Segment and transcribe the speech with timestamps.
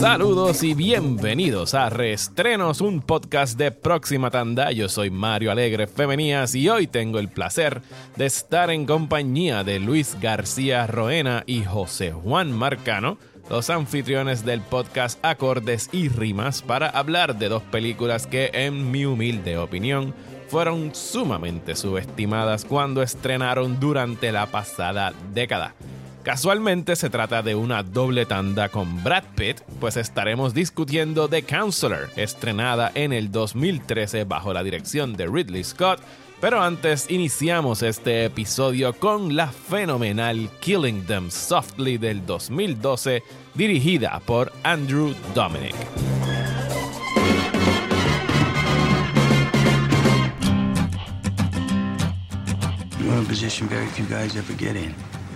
[0.00, 4.72] Saludos y bienvenidos a Reestrenos, un podcast de Próxima Tanda.
[4.72, 7.82] Yo soy Mario Alegre Femenías y hoy tengo el placer
[8.16, 13.18] de estar en compañía de Luis García Roena y José Juan Marcano,
[13.50, 19.04] los anfitriones del podcast Acordes y Rimas, para hablar de dos películas que, en mi
[19.04, 20.14] humilde opinión,
[20.48, 25.74] fueron sumamente subestimadas cuando estrenaron durante la pasada década.
[26.22, 32.10] Casualmente se trata de una doble tanda con Brad Pitt, pues estaremos discutiendo The Counselor,
[32.14, 36.00] estrenada en el 2013 bajo la dirección de Ridley Scott,
[36.38, 43.22] pero antes iniciamos este episodio con la fenomenal Killing Them Softly del 2012,
[43.54, 45.74] dirigida por Andrew Dominic.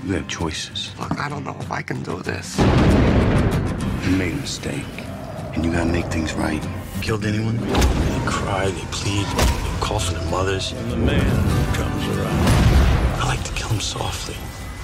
[0.05, 0.93] You have choices.
[1.01, 2.59] Look, I don't know if I can do this.
[2.59, 4.85] You made a mistake,
[5.55, 6.63] and you gotta make things right.
[7.01, 7.57] Killed anyone?
[7.57, 10.73] They cry, they plead, they call for their mothers.
[10.73, 11.25] And the man
[11.73, 12.47] comes around.
[13.19, 14.35] I like to kill them softly,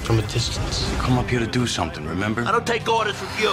[0.04, 0.90] from a distance.
[1.00, 2.46] Come up here to do something, remember?
[2.46, 3.52] I don't take orders from you.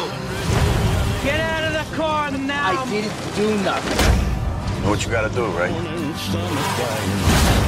[1.22, 2.82] Get out of the car now!
[2.82, 4.78] I didn't do nothing.
[4.78, 5.76] You know what you gotta do, right?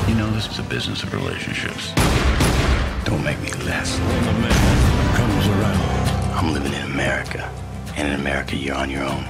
[0.08, 1.92] You know this is a business of relationships.
[3.10, 3.98] Don't make me less.
[5.18, 5.80] comes around.
[6.38, 7.50] I'm living in America.
[7.98, 9.26] And in America, you're on your own.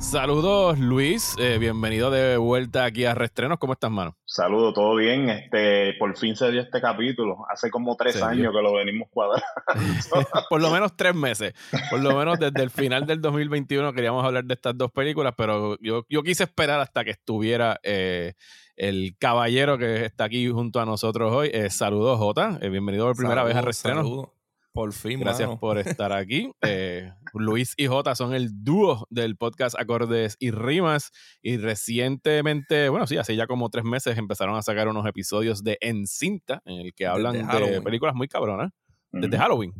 [0.00, 4.16] Saludos Luis, eh, bienvenido de vuelta aquí a Restrenos, ¿cómo estás, mano?
[4.24, 5.28] Saludos, todo bien.
[5.28, 7.44] Este, por fin se dio este capítulo.
[7.50, 8.52] Hace como tres Se años dio.
[8.52, 9.44] que lo venimos cuadrando.
[10.48, 11.52] por lo menos tres meses.
[11.90, 15.76] Por lo menos desde el final del 2021 queríamos hablar de estas dos películas, pero
[15.82, 18.32] yo, yo quise esperar hasta que estuviera eh,
[18.78, 21.50] el caballero que está aquí junto a nosotros hoy.
[21.52, 22.58] Eh, saludos, Jota.
[22.62, 24.04] Eh, bienvenido por primera vez a Restrenos.
[24.04, 24.28] Saludos.
[24.72, 25.58] Por fin, Gracias mano.
[25.58, 26.52] por estar aquí.
[26.62, 31.10] Eh, Luis y Jota son el dúo del podcast Acordes y Rimas.
[31.42, 35.76] Y recientemente, bueno, sí, hace ya como tres meses empezaron a sacar unos episodios de
[35.80, 38.70] En Cinta, en el que hablan de películas muy cabronas.
[39.10, 39.36] Desde.
[39.38, 39.72] Halloween.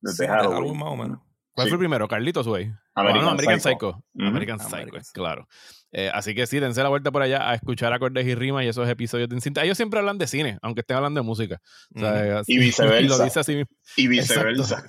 [0.00, 0.78] Desde Sí, Halloween.
[0.78, 1.18] más o menos.
[1.52, 1.70] ¿Cuál Sí.
[1.70, 2.06] fue el primero?
[2.06, 2.72] Carlitos Way.
[2.94, 4.04] American no, American Psycho.
[4.18, 5.48] American Psycho, American claro.
[5.96, 8.68] Eh, así que sí, dense la vuelta por allá a escuchar acordes y rimas y
[8.68, 9.62] esos episodios de Cinta.
[9.64, 11.60] Ellos siempre hablan de cine, aunque estén hablando de música.
[11.94, 13.00] O sea, así- Y viceversa.
[13.04, 13.76] Y lo dice así mismo.
[13.96, 14.84] Y viceversa.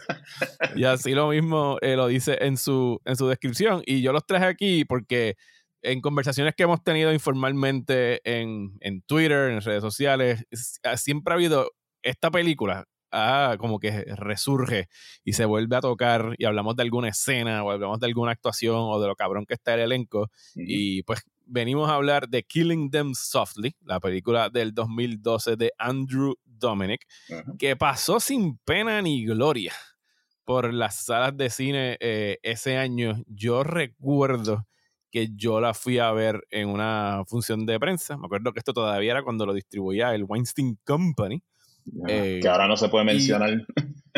[0.75, 3.83] Y así lo mismo eh, lo dice en su, en su descripción.
[3.85, 5.35] Y yo los traje aquí porque
[5.83, 10.43] en conversaciones que hemos tenido informalmente en, en Twitter, en redes sociales,
[10.83, 12.85] ah, siempre ha habido esta película.
[13.15, 14.89] Ah, como que resurge
[15.23, 18.75] y se vuelve a tocar y hablamos de alguna escena o hablamos de alguna actuación
[18.77, 22.89] o de lo cabrón que está el elenco y pues venimos a hablar de Killing
[22.91, 27.05] Them Softly, la película del 2012 de Andrew Dominic,
[27.57, 29.73] que pasó sin pena ni gloria
[30.43, 33.21] por las salas de cine eh, ese año.
[33.27, 34.67] Yo recuerdo
[35.11, 38.17] que yo la fui a ver en una función de prensa.
[38.17, 41.41] Me acuerdo que esto todavía era cuando lo distribuía el Weinstein Company.
[42.07, 43.65] Eh, que ahora no se puede mencionar.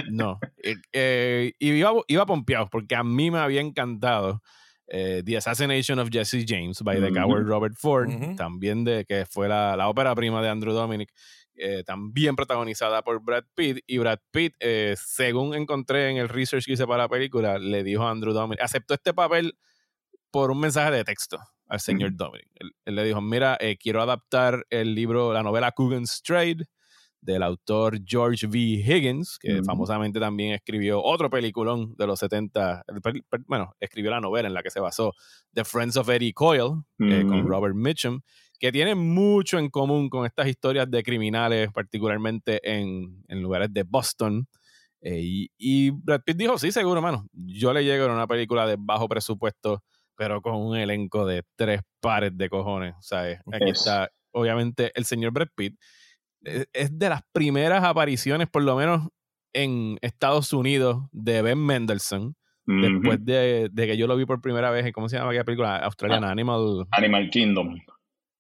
[0.10, 0.40] No.
[0.64, 4.42] Eh, eh, y iba, iba pompeado porque a mí me había encantado
[4.88, 9.48] eh, The Assassination of Jesse James by the coward Robert Ford, también de que fue
[9.48, 11.14] la, la ópera prima de Andrew Dominic,
[11.56, 13.80] eh, también protagonizada por Brad Pitt.
[13.88, 17.84] Y Brad Pitt, eh, según encontré en el research que hice para la película, le
[17.84, 19.58] dijo a Andrew Dominic, aceptó este papel
[20.32, 22.48] por un mensaje de texto al señor Dominic.
[22.56, 26.66] Él, él le dijo, mira, eh, quiero adaptar el libro, la novela Coogan's Trade
[27.22, 28.58] del autor George V.
[28.58, 34.12] Higgins, que famosamente también escribió otro peliculón de los 70, el peli- per- bueno, escribió
[34.12, 35.14] la novela en la que se basó,
[35.54, 37.48] The Friends of Eddie Coyle, eh, con.
[37.48, 38.22] Robert Mitchum,
[38.60, 43.84] que tiene mucho en común con estas historias de criminales, particularmente en, en lugares de
[43.84, 44.48] Boston.
[45.02, 48.66] Eh, y, y Brad Pitt dijo, sí, seguro, mano, yo le llego en una película
[48.66, 49.84] de bajo presupuesto,
[50.16, 52.96] pero con un elenco de tres pares de cojones.
[52.98, 55.76] O sea, eh, aquí está, obviamente, el señor Brad Pitt.
[56.48, 59.08] Eh, Es de las primeras apariciones, por lo menos
[59.54, 62.36] en Estados Unidos, de Ben Mendelssohn,
[62.66, 65.44] después de, de que yo lo vi por primera vez en, ¿cómo se llama aquella
[65.46, 65.78] película?
[65.78, 67.80] Australiana, Animal, Animal Kingdom.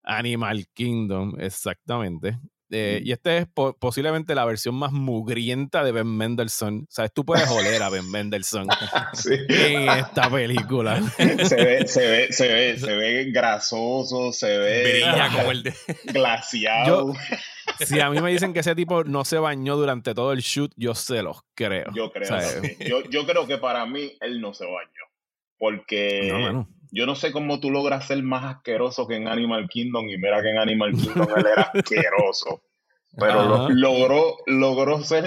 [0.04, 2.38] Animal Kingdom, exactamente.
[2.70, 3.08] Eh, Mm.
[3.08, 6.86] y esta es po- posiblemente la versión más mugrienta de Ben Mendelssohn.
[6.90, 7.14] ¿Sabes?
[7.14, 8.68] Tú puedes oler a Ben Mendelssohn
[9.14, 9.36] Sí.
[9.48, 11.02] en esta película.
[11.18, 15.74] se ve, se ve, se ve, se ve grasoso, se ve Brilla como el de.
[16.12, 17.14] glaciado.
[17.80, 20.72] Si a mí me dicen que ese tipo no se bañó durante todo el shoot,
[20.76, 21.86] yo se los creo.
[21.94, 22.54] Yo creo, ¿Sabes?
[22.56, 22.78] también.
[22.88, 25.04] yo, yo creo que para mí él no se bañó.
[25.60, 30.08] Porque No, yo no sé cómo tú logras ser más asqueroso que en Animal Kingdom.
[30.10, 32.62] Y mira que en Animal Kingdom él era asqueroso.
[33.18, 35.26] Pero lo- logró, logró ser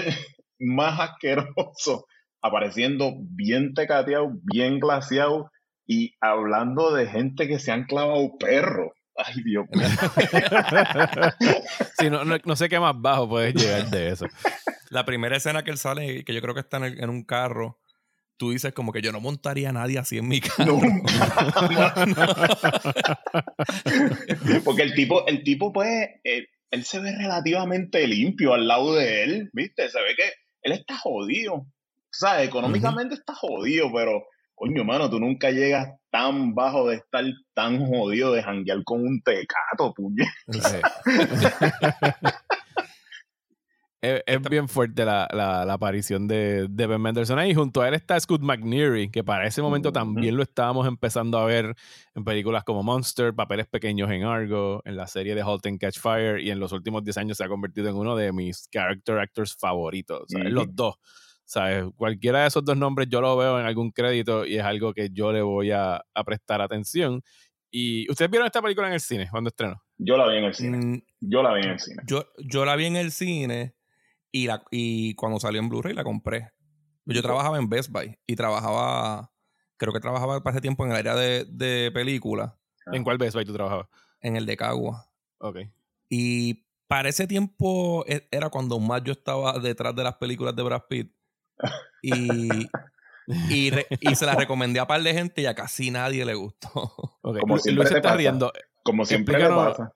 [0.59, 2.05] más asqueroso
[2.41, 5.51] apareciendo bien tecateado, bien glaciado
[5.85, 8.91] y hablando de gente que se han clavado perros.
[9.17, 9.87] Ay, Dios mío.
[11.99, 14.25] sí, no, no, no sé qué más bajo puedes llegar de eso.
[14.89, 17.23] La primera escena que él sale, que yo creo que está en, el- en un
[17.23, 17.79] carro,
[18.37, 20.79] tú dices como que yo no montaría a nadie así en mi carro.
[24.63, 25.87] Porque el tipo, el tipo, pues,
[26.23, 29.89] eh, él se ve relativamente limpio al lado de él, ¿viste?
[29.89, 30.31] Se ve que
[30.63, 31.53] él está jodido.
[31.55, 31.67] O
[32.13, 34.23] sea, económicamente está jodido, pero,
[34.61, 37.23] coño, mano, tú nunca llegas tan bajo de estar
[37.55, 40.25] tan jodido de janguear con un tecato, puñe.
[40.51, 40.59] Sí.
[44.01, 47.53] es, es bien fuerte la, la- la aparición de, de Ben Mendelsohn ahí.
[47.55, 51.45] Junto a él está Scott McNeary, que para ese momento también lo estábamos empezando a
[51.45, 51.73] ver
[52.13, 55.99] en películas como Monster, papeles pequeños en Argo, en la serie de Halt and Catch
[55.99, 59.17] Fire, y en los últimos 10 años se ha convertido en uno de mis character
[59.19, 60.25] actors favoritos.
[60.27, 60.47] ¿sabes?
[60.47, 60.55] Ujú.
[60.55, 60.95] Los dos.
[61.51, 61.85] ¿Sabes?
[61.97, 65.09] Cualquiera de esos dos nombres yo lo veo en algún crédito y es algo que
[65.11, 67.21] yo le voy a, a prestar atención.
[67.69, 69.81] Y ustedes vieron esta película en el cine cuando estrenó.
[69.97, 70.77] Yo la vi en el cine.
[70.77, 72.01] Mm, Yo la vi en el cine.
[72.07, 73.75] yo, yo la vi en el cine
[74.31, 76.51] y, la, y cuando salió en Blu-ray la compré.
[77.05, 79.29] Yo trabajaba en Best Buy y trabajaba,
[79.75, 82.53] creo que trabajaba para ese tiempo en el área de, de películas,
[82.93, 83.87] ¿En cuál Best Buy tú trabajabas?
[84.21, 85.05] en el de Cagua.
[85.39, 85.57] Ok.
[86.09, 90.63] Y para ese tiempo e- era cuando más yo estaba detrás de las películas de
[90.63, 91.11] Brad Pitt.
[92.01, 92.49] Y,
[93.49, 96.33] y, re- y se las recomendé a par de gente y a casi nadie le
[96.33, 96.69] gustó.
[97.21, 98.15] Como siempre Luis te está pasa.
[98.17, 98.51] riendo.
[98.83, 99.93] Como siempre le Explícanos- pasa.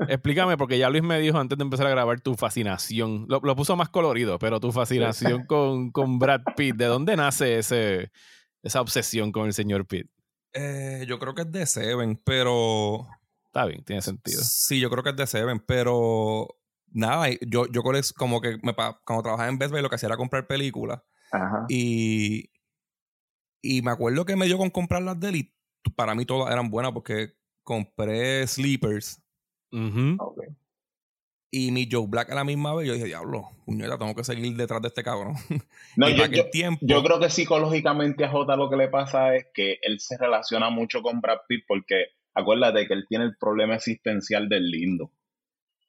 [0.00, 3.26] Explícame, porque ya Luis me dijo antes de empezar a grabar tu fascinación.
[3.28, 6.76] Lo, lo puso más colorido, pero tu fascinación con, con Brad Pitt.
[6.76, 8.12] ¿De dónde nace ese,
[8.62, 10.06] esa obsesión con el señor Pitt?
[10.52, 13.08] Eh, yo creo que es de Seven, pero...
[13.46, 14.40] Está bien, tiene sentido.
[14.40, 16.46] Sí, yo creo que es de Seven, pero
[16.92, 17.82] nada, yo, yo
[18.16, 21.00] como que me cuando trabajaba en Best Buy lo que hacía era comprar películas
[21.32, 21.66] Ajá.
[21.68, 22.50] y,
[23.62, 25.52] y me acuerdo que me dio con comprar las de él y
[25.96, 29.22] para mí todas eran buenas porque compré Sleepers
[29.72, 30.16] Ujú.
[30.18, 30.44] Ok.
[31.50, 32.86] y mi Joe Black a la misma vez.
[32.88, 35.34] Yo dije, diablo, puñeta, tengo que seguir detrás de este cabrón.
[35.96, 39.34] No, y yo, yo- tiempo, yo creo que psicológicamente a Jota lo que le pasa
[39.34, 43.36] es que él se relaciona mucho con Brad Pitt porque acuérdate que él tiene el
[43.36, 45.10] problema existencial del lindo.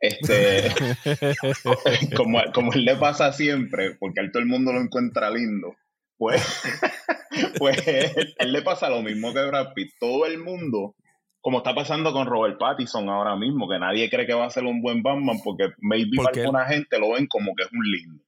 [0.01, 0.69] Este,
[2.15, 5.75] como, como él le pasa siempre, porque a él todo el mundo lo encuentra lindo,
[6.17, 6.41] pues,
[7.59, 9.91] pues él, él le pasa lo mismo que Brad Pitt.
[9.99, 10.95] Todo el mundo,
[11.41, 14.63] como está pasando con Robert Pattinson ahora mismo, que nadie cree que va a ser
[14.65, 18.23] un buen Batman porque maybe él- alguna gente lo ven como que es un lindo.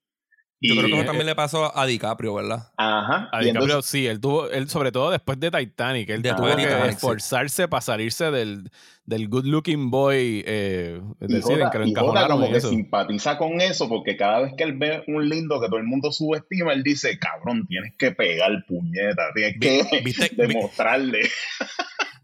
[0.63, 2.71] yo Y- creo que eso también le pasó a DiCaprio, ¿verdad?
[2.77, 3.29] Ajá.
[3.31, 6.55] A DiCaprio, entonces- sí, él tuvo, él sobre todo después de Titanic, él tuvo que
[6.55, 6.95] Titanic, sí.
[6.95, 8.69] esforzarse para salirse del,
[9.11, 12.51] del good looking boy, eh, es Y decir, en Jota, que lo encajonaron como en
[12.53, 12.69] que eso.
[12.69, 16.11] simpatiza con eso porque cada vez que él ve un lindo que todo el mundo
[16.11, 21.19] subestima, él dice, cabrón, tienes que pegar puñeta, tienes Vi- que ¿Viste, vi- demostrarle.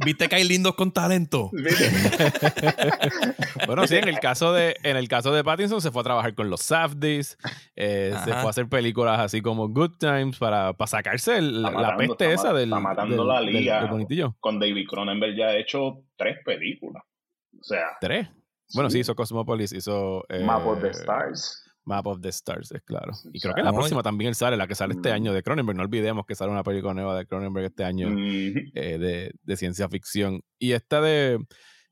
[0.05, 1.49] ¿Viste que hay lindos con talento?
[3.65, 6.35] Bueno, sí, en el caso de, en el caso de Pattinson se fue a trabajar
[6.35, 7.37] con los Safdies,
[7.75, 11.95] eh, se fue a hacer películas así como Good Times para, para sacarse el- la
[11.97, 13.81] peste está esa del, está matando del- la del- liga.
[13.81, 14.35] del bonitillo.
[14.39, 17.03] con David Cronenberg ya ha hecho tres películas.
[17.59, 18.27] O sea, Tres.
[18.73, 18.99] Bueno, sí, Sí.
[19.01, 21.63] hizo Cosmopolis, hizo eh, Map of the Stars.
[21.87, 23.13] Map of the Stars, es claro.
[23.33, 25.77] Y creo que la próxima también él sale, la que sale este año de Cronenberg.
[25.77, 28.09] No olvidemos que sale una película nueva de Cronenberg este año
[28.73, 30.41] eh, de, de ciencia ficción.
[30.59, 31.39] Y esta de.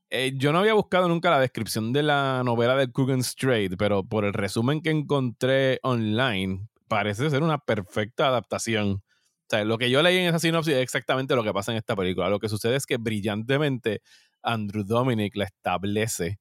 [0.09, 4.03] eh, yo no había buscado nunca la descripción de la novela de Coogan Strait, pero
[4.03, 9.01] por el resumen que encontré online, parece ser una perfecta adaptación.
[9.47, 11.77] O sea, lo que yo leí en esa sinopsis es exactamente lo que pasa en
[11.77, 12.29] esta película.
[12.29, 14.01] Lo que sucede es que brillantemente
[14.41, 16.39] Andrew Dominic la establece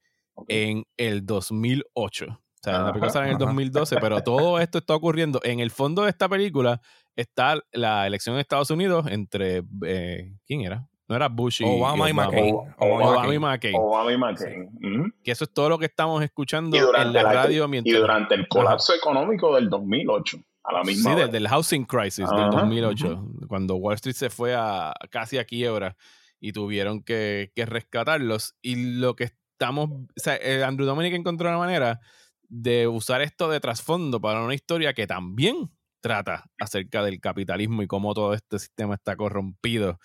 [0.49, 2.41] en el 2008.
[2.71, 3.45] O sea, la película Ajá, sale en el ajá.
[3.47, 5.41] 2012, pero todo esto está ocurriendo.
[5.45, 6.81] En el fondo de esta película
[7.17, 9.63] está la elección en Estados Unidos entre.
[9.87, 10.89] eh, ¿Quién era?
[11.07, 11.65] No era Bush y.
[11.67, 12.25] Obama y Obama.
[12.31, 12.55] McCain.
[12.55, 13.75] Obama Obama y Obama y McCain.
[13.77, 14.63] Obama y McCain.
[15.03, 15.11] Ujú.
[15.23, 17.69] Que eso es todo lo que estamos escuchando Y durante en la la- radio Y
[17.69, 18.01] mientras.
[18.01, 21.27] durante el colapso económico del 2008, a la misma Sí, vez.
[21.27, 25.45] desde el housing crisis del Ajá, 2008, cuando Wall Street se fue a casi a
[25.45, 25.95] quiebra
[26.41, 28.57] y tuvieron que, que rescatarlos.
[28.63, 32.01] Y lo que estamos, o sea, eh, Andrew Dominic encontró una manera
[32.49, 35.71] de usar esto de trasfondo para una historia que también
[36.01, 39.99] trata acerca del capitalismo y cómo todo este sistema está corrompido.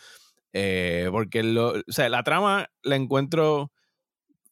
[0.54, 3.72] Eh, porque lo, o sea, la trama la encuentro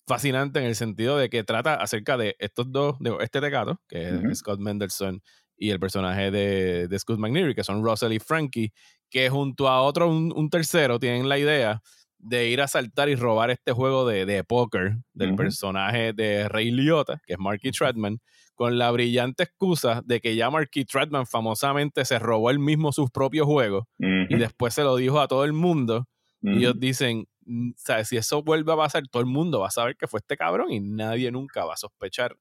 [0.06, 4.10] fascinante en el sentido de que trata acerca de estos dos, de este tecato, que
[4.10, 4.40] es.
[4.40, 5.22] Scott Mendelson,
[5.58, 8.72] y el personaje de, de Scott McNeary, que son Russell y Frankie,
[9.10, 11.82] que junto a otro, un, un tercero, tienen la idea
[12.20, 16.72] de ir a saltar y robar este juego de, de póker del personaje de Ray
[16.72, 18.20] Liotta, que es Marky Tretman,
[18.58, 23.12] con la brillante excusa de que ya Marky Tretman famosamente se robó él mismo sus
[23.12, 26.08] propios juegos y después se lo dijo a todo el mundo.
[26.42, 28.08] Y ellos dicen, mm, ¿sabes?
[28.08, 30.72] Si eso vuelve a pasar, todo el mundo va a saber que fue este cabrón
[30.72, 32.36] y nadie nunca va a sospechar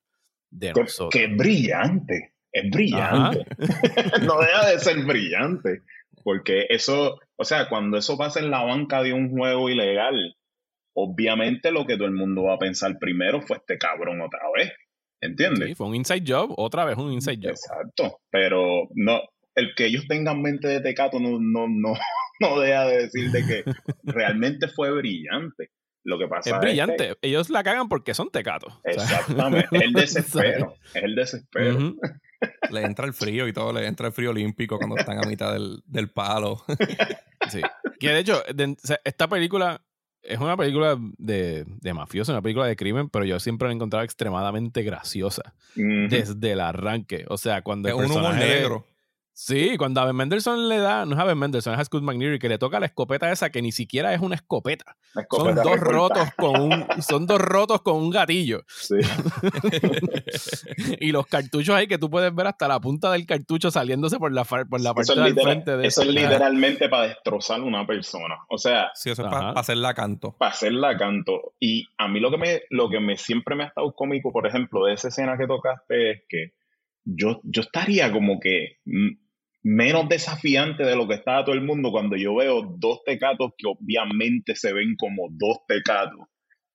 [0.50, 1.10] de nosotros.
[1.12, 3.44] que es brillante, es brillante.
[4.26, 5.82] no deja de ser brillante,
[6.26, 10.34] porque eso, o sea, cuando eso pasa en la banca de un juego ilegal,
[10.92, 14.72] obviamente lo que todo el mundo va a pensar primero fue este cabrón otra vez,
[15.20, 15.68] ¿entiendes?
[15.68, 17.50] Sí, fue un inside job, otra vez un inside job.
[17.50, 19.20] Exacto, pero no,
[19.54, 21.94] el que ellos tengan mente de tecato no, no, no,
[22.40, 23.64] no deja de decir de que
[24.02, 25.70] realmente fue brillante.
[26.02, 27.14] Lo que pasa Es es que- brillante.
[27.22, 28.72] Ellos la cagan porque son tecatos.
[28.74, 31.94] O sea, exactamente, es el desespero, es el desespero.
[32.70, 35.52] Le entra el frío y todo, le entra el frío olímpico cuando están a mitad
[35.52, 36.62] del, del palo.
[37.48, 37.60] Sí.
[38.00, 39.80] Que de hecho, de- o sea, esta película
[40.22, 43.76] es una película de, de mafioso, una película de crimen, pero yo siempre la he
[43.76, 47.24] encontrado extremadamente graciosa desde el arranque.
[47.28, 48.84] O sea, cuando Es el un personaje negro.
[49.38, 52.02] Sí, cuando a Ben Mendelssohn le da, no es a Ben Mendelssohn, es a Scott
[52.02, 54.96] McNeary que le toca la escopeta esa que ni siquiera es una escopeta.
[55.30, 58.62] Son dos rotos con un, son dos rotos con un gatillo.
[58.66, 58.94] Sí.
[61.00, 64.32] y los cartuchos ahí que tú puedes ver hasta la punta del cartucho saliéndose por
[64.32, 67.86] la, por la parte del literal- frente de eso es literalmente para destrozar a una
[67.86, 68.36] persona.
[68.48, 70.34] O sea, Sí, eso es para hacerla canto.
[70.38, 71.54] para hacerla canto.
[71.60, 74.46] Y a mí lo que me, lo que me siempre me ha estado cómico, por
[74.46, 76.52] ejemplo, de esa escena que tocaste, es que
[77.04, 79.25] yo, yo estaría como que mm,
[79.68, 83.66] menos desafiante de lo que estaba todo el mundo cuando yo veo dos tecatos que
[83.66, 86.20] obviamente se ven como dos tecatos.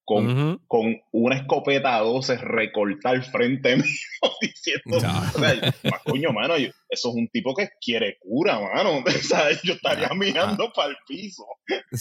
[0.04, 3.86] Con, con una escopeta a 12 recortar frente mío
[4.42, 5.20] diciendo, Ya.
[5.34, 8.98] o sea, más coño, mano, yo- eso es un tipo que quiere cura, mano.
[9.06, 11.46] O sea, yo estaría Ah, mirando para el piso.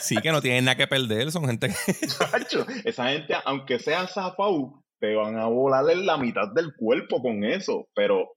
[0.00, 1.30] Sí, que no tienen nada que perder.
[1.30, 2.06] Son gente que.
[2.06, 7.20] Chacho, esa gente, aunque sean zafau, te van a volar en la mitad del cuerpo
[7.20, 8.30] con eso, pero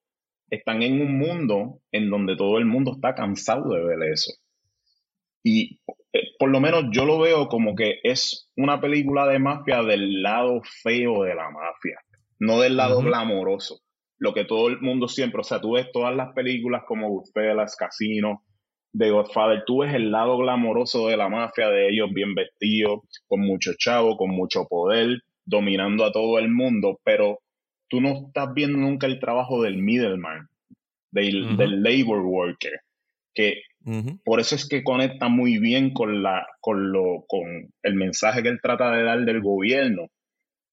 [0.50, 4.32] están en un mundo en donde todo el mundo está cansado de ver eso.
[5.44, 5.79] Y
[6.13, 10.22] eh, por lo menos yo lo veo como que es una película de mafia del
[10.22, 12.00] lado feo de la mafia,
[12.39, 13.79] no del lado glamoroso.
[14.18, 17.75] Lo que todo el mundo siempre, o sea, tú ves todas las películas como Goodfellas,
[17.77, 18.44] Casino,
[18.91, 23.41] de Godfather, tú ves el lado glamoroso de la mafia, de ellos bien vestidos, con
[23.41, 27.39] mucho chavo, con mucho poder, dominando a todo el mundo, pero
[27.89, 30.48] tú no estás viendo nunca el trabajo del middleman,
[31.12, 32.79] del, labor worker,
[33.34, 33.62] que
[34.24, 38.50] por eso es que conecta muy bien con, la, con, lo, con el mensaje que
[38.50, 40.08] él trata de dar del gobierno,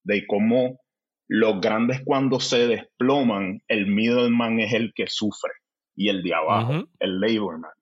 [0.04, 0.80] de cómo
[1.28, 5.52] los grandes cuando se desploman, el middleman es el que sufre
[5.96, 6.88] y el de abajo, Ujú.
[7.00, 7.72] el laborman.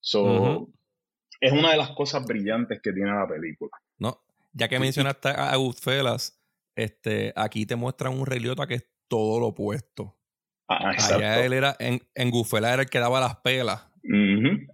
[0.00, 0.68] So.
[1.40, 3.70] Es una de las cosas brillantes que tiene la película.
[3.98, 4.20] No,
[4.52, 6.37] ya que mencionaste a Goodfellas,
[6.78, 10.16] este, aquí te muestran un Rey Liotta que es todo lo opuesto.
[10.68, 13.88] Ah, Allá él era, en, en Goodfellas era el que daba las pelas.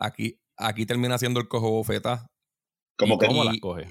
[0.00, 2.26] Aquí, aquí termina siendo el cojo bofeta.
[2.96, 3.88] Como ¿Y que, ¿Cómo y- las coge?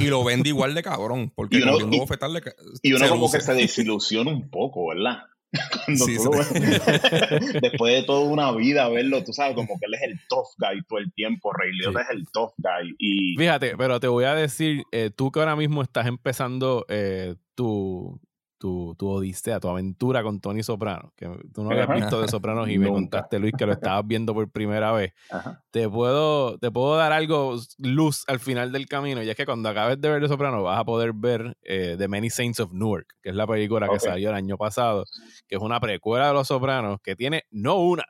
[0.00, 1.32] Y lo vende igual de cabrón.
[1.34, 2.42] Porque Y uno- y- le
[2.82, 5.24] y uno como que se desilusiona un poco, ¿verdad?
[5.84, 6.24] Cuando Sí, tú sí.
[6.24, 6.52] lo ves.
[7.62, 10.82] Después de toda una vida verlo, tú sabes, como que él es el tough guy
[10.88, 11.52] todo el tiempo.
[11.52, 11.88] Rey Sí.
[11.88, 12.94] es el tough guy.
[12.98, 17.34] Y Fíjate, pero te voy a decir, eh, tú que ahora mismo estás empezando eh,
[17.54, 18.20] tu,
[18.60, 21.94] tu, tu odisea, tu aventura con Tony Soprano, que tú no habías Ajá.
[21.94, 25.14] visto de Sopranos y me contaste, Luis, que lo estabas viendo por primera vez.
[25.30, 25.64] Ajá.
[25.70, 29.70] Te puedo, te puedo dar algo, luz al final del camino, y es que cuando
[29.70, 33.06] acabes de ver de Soprano vas a poder ver eh, The Many Saints of Newark,
[33.22, 35.06] que es la película que salió el año pasado,
[35.48, 38.04] que es una precuela de Los Sopranos, que tiene no una,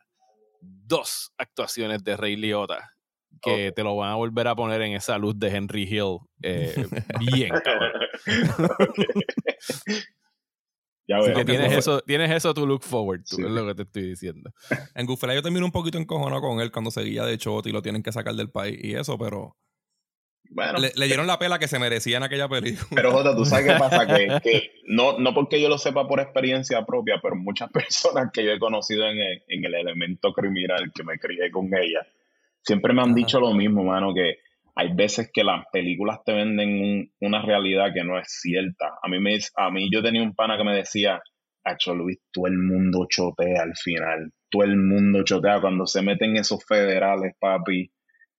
[0.61, 2.91] dos actuaciones de Ray Liotta
[3.41, 6.75] que te lo van a volver a poner en esa luz de Henry Hill eh,
[7.21, 7.93] bien, cabrón.
[11.11, 11.17] Ok.
[11.17, 11.37] ya Así veo.
[11.39, 13.43] que tienes fue- eso, tienes eso to look forward to, Sí.
[13.43, 14.51] es lo que te estoy diciendo.
[14.95, 17.83] En Goodfellas yo termino un poquito encojonado con él cuando seguía de shot y lo
[17.83, 19.57] tienen que sacar del país y eso, pero
[20.53, 22.89] Bueno, le, le dieron la pela que se merecía en aquella película.
[22.95, 26.21] pero Jota, tú sabes qué pasa, que, que no, no porque yo lo sepa por
[26.21, 30.91] experiencia propia, pero muchas personas que yo he conocido en el, en el elemento criminal
[30.95, 32.07] que me crié con ella,
[32.63, 33.17] siempre me han Ajá.
[33.17, 34.39] dicho lo mismo, mano, que
[34.75, 38.99] hay veces que las películas te venden un- una realidad que no es cierta.
[39.03, 41.21] A mí, me, a mí yo tenía un pana que me decía,
[41.65, 46.37] Acho Luis, todo el mundo chotea al final, todo el mundo chotea cuando se meten
[46.37, 47.91] esos federales, papi.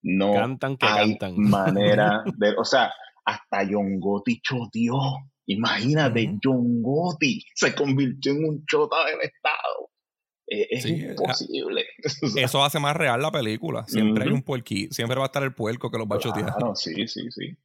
[0.03, 1.35] No Cantan que hay cantan.
[1.49, 2.91] manera de, o sea,
[3.25, 4.97] hasta John Gotti choteó.
[5.45, 6.37] Imagínate.
[6.43, 9.89] John Gotti se convirtió en un chota del Estado.
[10.51, 11.85] Es, es Sí, imposible.
[12.35, 13.85] Eso hace más real la película.
[13.87, 14.89] Siempre hay un puerqui.
[14.91, 16.53] Siempre va a estar el puerco que los va a chotear.
[16.53, 17.55] Claro, sí, sí, sí.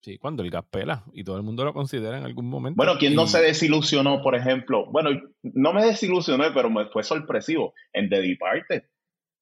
[0.00, 2.76] Sí, cuando el gas pela y todo el mundo lo considera en algún momento.
[2.76, 4.86] Bueno, ¿quién no se desilusionó, por ejemplo?
[4.90, 5.10] Bueno,
[5.42, 7.74] no me desilusioné, pero me fue sorpresivo.
[7.92, 8.84] En The Departed,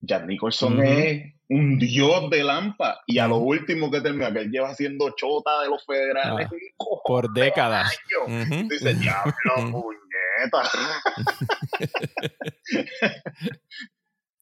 [0.01, 3.01] Jack Nicholson es un dios de Lampa.
[3.07, 6.49] Y a lo último que termina, que él lleva haciendo chota de los federales.
[6.51, 7.97] Ah, por décadas.
[8.27, 8.49] años.
[8.49, 9.85] Ujú, Dice, diablo.
[10.51, 10.71] Puñeta.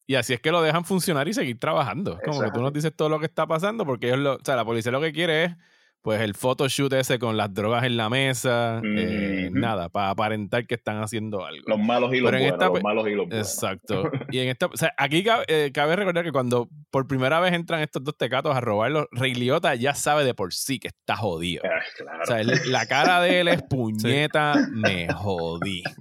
[0.07, 2.19] Y así es que lo dejan funcionar y seguir trabajando.
[2.23, 4.55] Como que tú nos dices todo lo que está pasando, porque ellos lo, o sea,
[4.55, 5.55] la policía lo que quiere es,
[6.05, 10.75] pues, el photoshoot ese con las drogas en la mesa, eh, nada, para aparentar que
[10.75, 11.63] están haciendo algo.
[11.67, 13.47] Los malos y los buenos, esta los malos y los buenos.
[13.47, 14.11] Exacto.
[14.31, 17.53] Y en esta, o sea, aquí cabe, eh, cabe recordar que cuando por primera vez
[17.53, 21.15] entran estos dos tecatos a robarlo, Rey Liotta ya sabe de por sí que está
[21.15, 21.63] jodido.
[21.65, 22.19] Ah, claro.
[22.21, 25.81] O sea, él- la cara de él es puñeta, me jodí.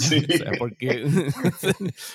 [0.00, 0.24] Sí.
[0.28, 1.04] O sea, porque,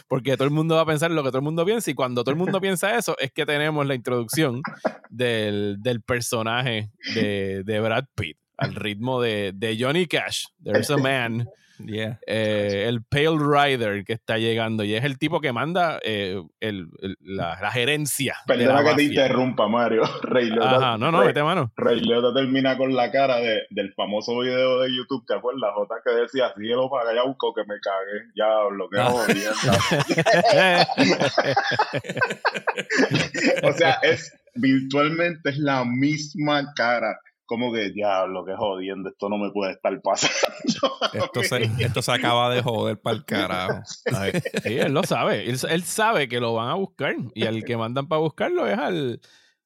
[0.08, 2.24] porque todo el mundo va a pensar lo que todo el mundo piensa y cuando
[2.24, 4.62] todo el mundo piensa eso es que tenemos la introducción
[5.10, 10.98] del, del personaje de, de Brad Pitt al ritmo de, de Johnny Cash, There's a
[10.98, 11.48] Man,
[11.84, 12.20] Yeah.
[12.28, 16.88] eh, el Pale Rider que está llegando y es el tipo que manda eh, el-
[17.02, 18.36] el- la, la gerencia.
[18.48, 20.04] la Perdona que te interrumpa, Mario.
[20.22, 21.74] Rey Liotta, Ajá, no, no, Rey- vete mano.
[21.76, 22.00] Rey
[22.36, 25.72] termina con la cara de, del famoso video de YouTube, ¿te acuerdas?
[25.74, 28.30] Jota que decía, síguelo para allá, busco que me cague.
[28.36, 30.86] Ya, lo que Ah.
[33.64, 37.20] O sea, es virtualmente es la misma cara.
[37.46, 40.34] Como que, diablo, que jodiendo, esto no me puede estar pasando.
[41.14, 43.82] Esto se, esto se acaba de joder para el carajo.
[44.16, 44.32] Ay,
[44.64, 45.50] sí, él lo sabe.
[45.50, 47.16] Él, él sabe que lo van a buscar.
[47.36, 49.20] Y al que mandan para buscarlo es al,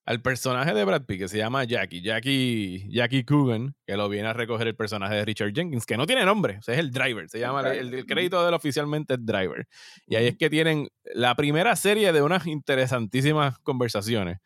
[0.08, 2.02] al personaje de Brad Pitt, que se llama Jackie.
[2.02, 6.08] Jackie, Jackie Coogan, que lo viene a recoger el personaje de Richard Jenkins, que no
[6.08, 6.58] tiene nombre.
[6.58, 7.30] O sea, es el driver.
[7.30, 9.68] Se llama el, el crédito de él oficialmente es driver.
[10.08, 14.40] Y ahí es que tienen la primera serie de unas interesantísimas conversaciones.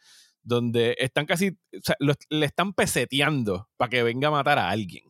[0.43, 4.69] Donde están casi, o sea, lo- le están peseteando para que venga a matar a
[4.69, 5.03] alguien.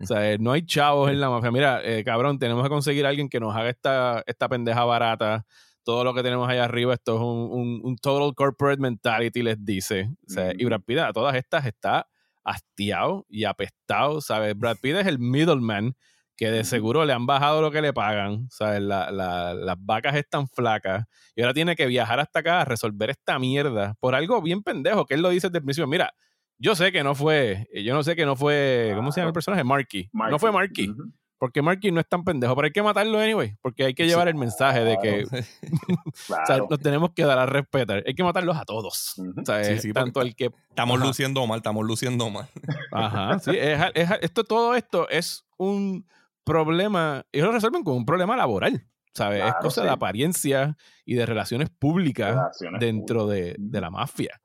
[0.00, 1.50] O sea, no hay chavos en la mafia.
[1.52, 5.46] Mira, eh, cabrón, tenemos que conseguir a alguien que nos haga esta, esta pendeja barata.
[5.84, 9.64] Todo lo que tenemos allá arriba, esto es un, un- un total corporate mentality, les
[9.64, 10.10] dice.
[10.26, 10.64] O sea, y.
[10.64, 12.08] Brad Pitt a todas estas está
[12.44, 14.56] hastiado y apestado, ¿sabes?
[14.56, 15.94] Brad Pitt es el middleman
[16.42, 18.80] que de seguro le han bajado lo que le pagan, ¿sabes?
[18.82, 21.04] La- la- las vacas están flacas
[21.36, 25.06] y ahora tiene que viajar hasta acá a resolver esta mierda por algo bien pendejo,
[25.06, 25.86] que él lo dice desde el principio.
[25.86, 26.12] Mira,
[26.58, 29.34] yo sé que no fue, yo no sé que no fue, ¿cómo se llama el
[29.34, 29.62] personaje?
[29.62, 30.10] Marky.
[30.12, 30.92] No fue Marky,
[31.38, 34.26] porque Marky no es tan pendejo, pero hay que matarlo anyway, porque hay que llevar
[34.26, 35.24] el mensaje de que
[36.28, 38.02] o sea, nos tenemos que dar a respetar.
[38.04, 39.14] Hay que matarlos a todos.
[39.16, 41.06] Sí, sí, Tanto el que Estamos Ajá.
[41.06, 42.48] luciendo mal, estamos luciendo mal.
[42.90, 46.04] Ajá, sí, es, es- esto, todo esto es un
[46.44, 49.44] problema, ellos lo resuelven con un problema laboral, ¿sabes?
[49.44, 49.86] es cosa sí.
[49.86, 53.70] de apariencia y de relaciones públicas Relaciones dentro de, públicas.
[53.72, 54.40] de la mafia.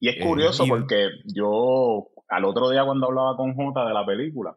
[0.00, 3.94] Y es Eh, curioso y- porque yo, al otro día cuando hablaba con Jota de
[3.94, 4.56] la película,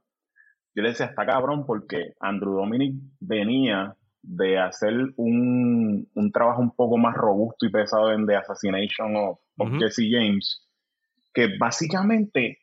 [0.76, 6.72] yo le decía, está cabrón porque Andrew Dominic venía de hacer un, un trabajo un
[6.76, 9.40] poco más robusto y pesado en The Assassination of.
[9.80, 10.68] Jesse James,
[11.34, 12.60] que básicamente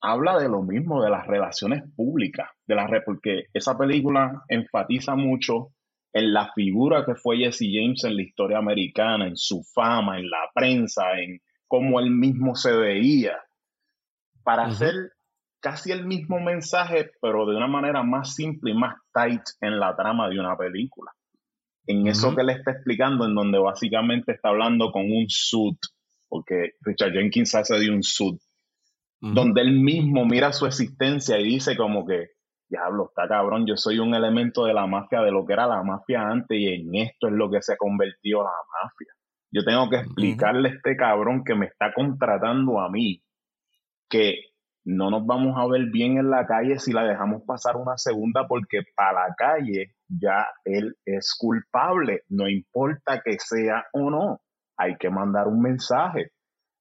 [0.00, 5.14] habla de lo mismo, de las relaciones públicas, de la re- porque esa película enfatiza
[5.14, 5.68] mucho
[6.12, 10.28] en la figura que fue Jesse James en la historia americana, en su fama, en
[10.28, 13.38] la prensa, en cómo él mismo se veía,
[14.42, 15.12] para hacer
[15.60, 19.94] casi el mismo mensaje, pero de una manera más simple y más tight en la
[19.94, 21.12] trama de una película.
[21.86, 25.78] En eso que le está explicando, en donde básicamente está hablando con un suit,
[26.28, 28.40] porque Richard Jenkins hace de un suit,
[29.20, 32.28] Donde él mismo mira su existencia y dice como que,
[32.68, 35.82] diablo, está cabrón, yo soy un elemento de la mafia, de lo que era la
[35.82, 38.50] mafia antes, y en esto es lo que se ha convertido la
[38.82, 39.12] mafia.
[39.52, 43.22] Yo tengo que explicarle a este cabrón que me está contratando a mí
[44.08, 44.50] que
[44.84, 48.46] no nos vamos a ver bien en la calle si la dejamos pasar una segunda
[48.48, 54.40] porque para la calle ya él es culpable, no importa que sea o no,
[54.76, 56.32] hay que mandar un mensaje.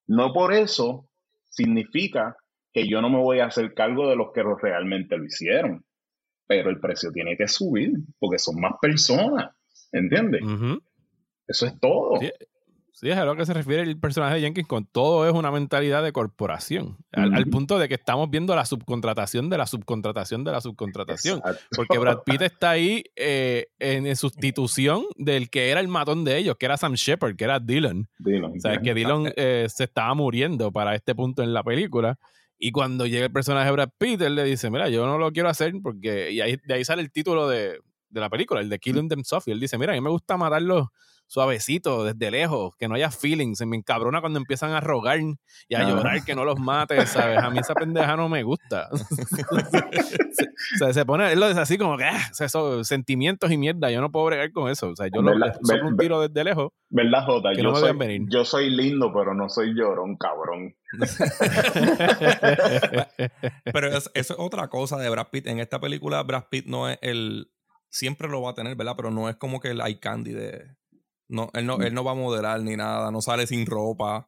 [0.08, 1.09] No por eso
[1.50, 2.38] significa
[2.72, 5.84] que yo no me voy a hacer cargo de los que realmente lo hicieron,
[6.48, 9.56] pero el precio tiene que subir porque son más personas,
[9.92, 10.42] ¿entiendes?
[11.48, 12.20] Eso es todo.
[12.20, 12.32] Sí.
[13.00, 15.52] Sí, es a lo que se refiere el personaje de Jenkins con todo es una
[15.52, 16.98] mentalidad de corporación.
[17.14, 21.38] Al, punto de que estamos viendo la subcontratación de la subcontratación de la subcontratación.
[21.38, 21.64] Exacto.
[21.78, 26.40] Porque Brad Pitt está ahí eh, en, en sustitución del que era el matón de
[26.40, 28.10] ellos, que era Sam Shepard, que era Dylan.
[28.18, 32.20] Dylan, O sea, que Dylan eh, se estaba muriendo para este punto en la película.
[32.58, 35.32] Y cuando llega el personaje de Brad Pitt, él le dice, mira, yo no lo
[35.32, 36.32] quiero hacer porque...
[36.32, 39.24] Y ahí, de ahí sale el título de, de la película, el de Killing Them
[39.24, 39.48] Soft.
[39.48, 40.88] Y él dice, mira, a mí me gusta matarlos
[41.30, 43.60] suavecito, desde lejos, que no haya feelings.
[43.60, 47.38] Se me encabrona cuando empiezan a rogar y a llorar que no los mate, ¿sabes?
[47.38, 48.90] A mí esa pendeja no me gusta.
[48.96, 52.88] se, o sea, se pone, él lo dice así como que, ah, o sea, esos
[52.88, 54.90] sentimientos y mierda, yo no puedo bregar con eso.
[54.90, 55.32] O sea, yo lo,
[55.64, 56.72] soplo un tiro desde lejos.
[56.90, 57.52] ¿Verdad, Jota?
[57.54, 58.24] Que yo, no me soy, venir.
[58.32, 60.76] yo soy lindo, pero no soy llorón, cabrón.
[63.72, 65.46] Pero es- eso es otra cosa de Brad Pitt.
[65.48, 67.52] En esta película, Brad Pitt no es el.
[67.90, 68.94] Siempre lo va a tener, ¿verdad?
[68.96, 70.66] Pero no es como que el eye candy de.
[71.30, 74.28] No, él no, él no va a moderar ni nada, no sale sin ropa.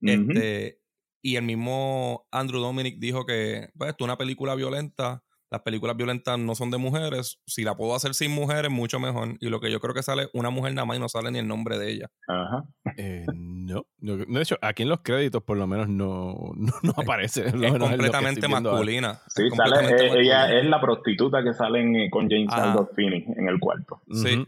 [0.00, 0.80] Este,
[1.22, 5.22] y el mismo Andrew Dominic dijo que, pues, esto es una película violenta.
[5.50, 7.38] Las películas violentas no son de mujeres.
[7.46, 9.36] Si la puedo hacer sin mujeres, mucho mejor.
[9.38, 11.38] Y lo que yo creo que sale una mujer nada más y no sale ni
[11.40, 12.10] el nombre de ella.
[12.26, 12.64] Ajá.
[12.96, 13.84] Eh, no.
[13.98, 17.46] Yo- De hecho, aquí en los créditos por lo menos no, no, no aparece.
[17.48, 19.20] Es completamente masculina.
[19.28, 22.68] Sí, Es sale, eh, ella es la prostituta que sale en, eh, con James Ajá.
[22.68, 24.00] Gandolfini en el cuarto.
[24.10, 24.44] Sí.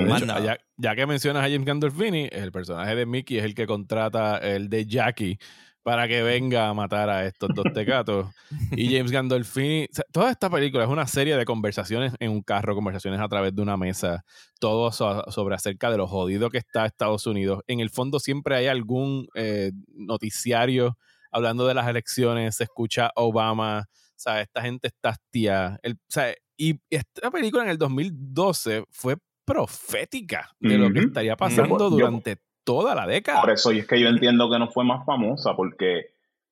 [0.00, 0.10] Hecho,
[0.44, 4.38] ya, ya que mencionas a James Gandolfini, el personaje de Mickey es el que contrata
[4.38, 5.38] el de Jackie
[5.82, 8.28] para que venga a matar a estos dos tecatos.
[8.70, 12.40] y James Gandolfini, o sea, toda esta película es una serie de conversaciones en un
[12.42, 14.24] carro, conversaciones a través de una mesa,
[14.60, 17.62] todo so- sobre acerca de lo jodido que está Estados Unidos.
[17.66, 20.96] En el fondo siempre hay algún eh, noticiario
[21.32, 25.78] hablando de las elecciones, se escucha Obama, o sea, esta gente está hastía.
[25.82, 31.36] El, o sea, y esta película en el 2012 fue profética de lo que estaría
[31.36, 33.40] pasando Yo- yo- durante toda la década.
[33.40, 36.06] Por eso y es que yo entiendo que no fue más famosa, porque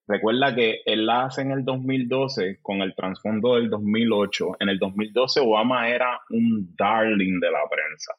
[0.08, 4.56] recuerda que él la hace en el 2012 con el trasfondo del 2008.
[4.58, 8.12] En el 2012 Obama era un darling de la prensa.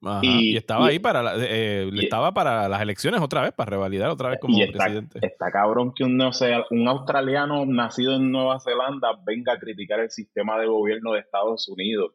[0.00, 3.42] Ajá, y, y- estaba y- ahí para la- eh, y- estaba para las elecciones otra
[3.42, 5.18] vez, para revalidar otra vez como y está, presidente.
[5.22, 10.10] está cabrón que un, neoze- un australiano nacido en Nueva Zelanda venga a criticar el
[10.10, 12.12] sistema de gobierno de Estados Unidos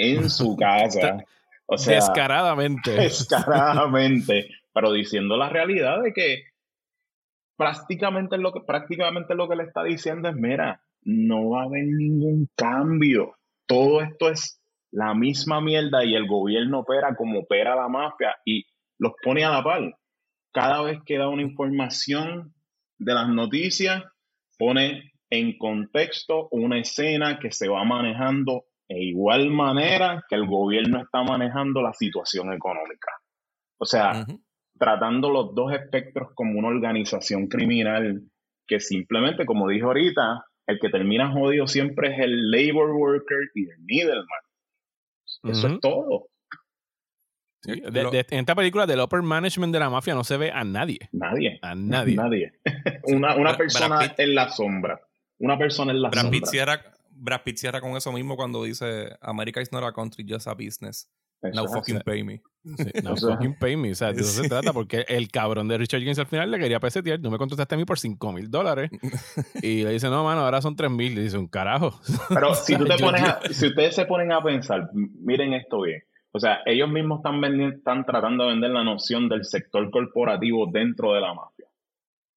[0.00, 1.24] en su casa.
[1.66, 2.90] O sea, Descaradamente.
[2.96, 6.44] descaradamente, pero diciendo la realidad de que
[7.56, 11.84] prácticamente lo que prácticamente lo que le está diciendo es, mira, no va a haber
[11.84, 13.36] ningún cambio.
[13.66, 14.60] Todo esto es
[14.90, 18.66] la misma mierda y el gobierno opera como opera la mafia y
[18.98, 19.94] los pone a la par.
[20.52, 22.52] Cada vez que da una información
[22.98, 24.02] de las noticias,
[24.58, 31.00] pone en contexto una escena que se va manejando de igual manera que el gobierno
[31.02, 33.12] está manejando la situación económica.
[33.78, 34.26] O sea,
[34.78, 38.22] tratando los dos espectros como una organización criminal
[38.66, 43.68] que simplemente, como dije ahorita, el que termina jodido siempre es el labor worker y
[43.70, 44.26] el middleman.
[45.44, 46.26] Eso es todo.
[47.62, 50.36] Sí, de- Lo- de- en esta película del upper management de la mafia no se
[50.36, 50.98] ve a nadie.
[51.12, 51.58] Nadie.
[51.62, 52.16] A nadie.
[52.16, 52.52] Nadie.
[53.04, 55.00] una una persona Brad Pitt- en la sombra.
[55.38, 56.50] Una persona en la Brad Pitt, sombra.
[56.50, 56.82] cierra,
[57.20, 60.54] Brad Pitt cierra con eso mismo cuando dice America is not a country, just a
[60.54, 61.08] business.
[61.42, 62.42] Eso Now es fucking pay me.
[62.76, 63.92] Sí, no fucking pay me.
[63.92, 66.58] O sea, de eso se trata porque el cabrón de Richard Jenkins al final le
[66.58, 67.18] quería pesetear.
[67.20, 68.90] No me contrataste a mí por 5 mil dólares.
[69.62, 71.14] Y le dice, no, mano, ahora son 3 mil.
[71.14, 71.98] Le dice, un carajo.
[72.28, 76.02] Pero si tú te pones a- si ustedes se ponen a pensar, miren esto bien.
[76.32, 80.68] O sea, ellos mismos están vendi- están tratando de vender la noción del sector corporativo
[80.70, 81.66] dentro de la mafia.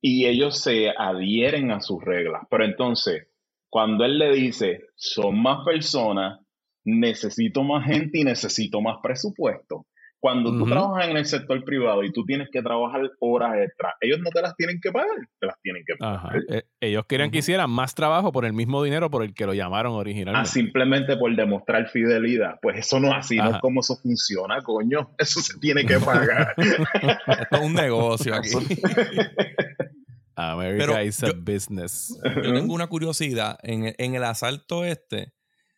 [0.01, 2.43] Y ellos se adhieren a sus reglas.
[2.49, 3.27] Pero entonces,
[3.73, 6.39] cuando él le dice, son más personas,
[6.85, 9.87] necesito más gente y necesito más presupuesto.
[10.19, 14.19] Cuando tú trabajas en el sector privado y tú tienes que trabajar horas extra, ellos
[14.19, 15.07] no te las tienen que pagar,
[15.39, 16.15] te las tienen que pagar.
[16.17, 16.31] Ajá.
[16.49, 17.45] Eh, ellos querían que Ujú.
[17.45, 20.49] hicieran más trabajo por el mismo dinero por el que lo llamaron Ah, originalmente.
[20.51, 22.59] simplemente por demostrar fidelidad.
[22.61, 25.09] Pues eso no es así, no es como eso funciona, coño.
[25.17, 26.53] Eso se tiene que pagar.
[26.57, 28.49] Esto es un negocio aquí.
[30.35, 32.17] America Pero is a yo- business.
[32.43, 33.57] Yo tengo una curiosidad.
[33.63, 35.33] En el, en el asalto este,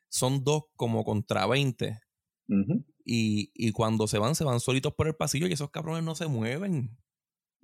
[0.10, 2.00] son dos como contra 20.
[2.48, 6.04] Ujú, Y, y cuando se van, se van solitos por el pasillo y esos cabrones
[6.04, 6.98] no se mueven.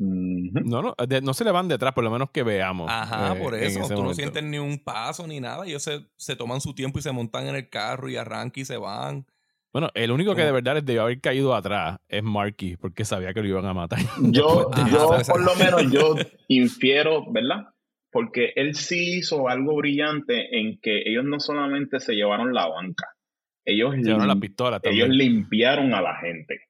[0.03, 2.89] No, no, de- no se le van detrás, por lo menos que veamos.
[2.89, 3.87] Ajá, eh, por eso.
[3.87, 5.65] Tú no sientes ni un paso ni nada.
[5.67, 8.65] Ellos se, se toman su tiempo y se montan en el carro y arrancan y
[8.65, 9.27] se van.
[9.73, 13.33] Bueno, el único que de verdad es debió haber caído atrás es Marky, porque sabía
[13.33, 13.99] que lo iban a matar.
[14.21, 16.15] Yo, yo por lo menos, yo
[16.49, 17.67] infiero, ¿verdad?
[18.11, 23.07] Porque él sí hizo algo brillante en que ellos no solamente se llevaron la banca,
[23.65, 26.61] ellos, Llevaron la pistola ellos limpiaron a la gente.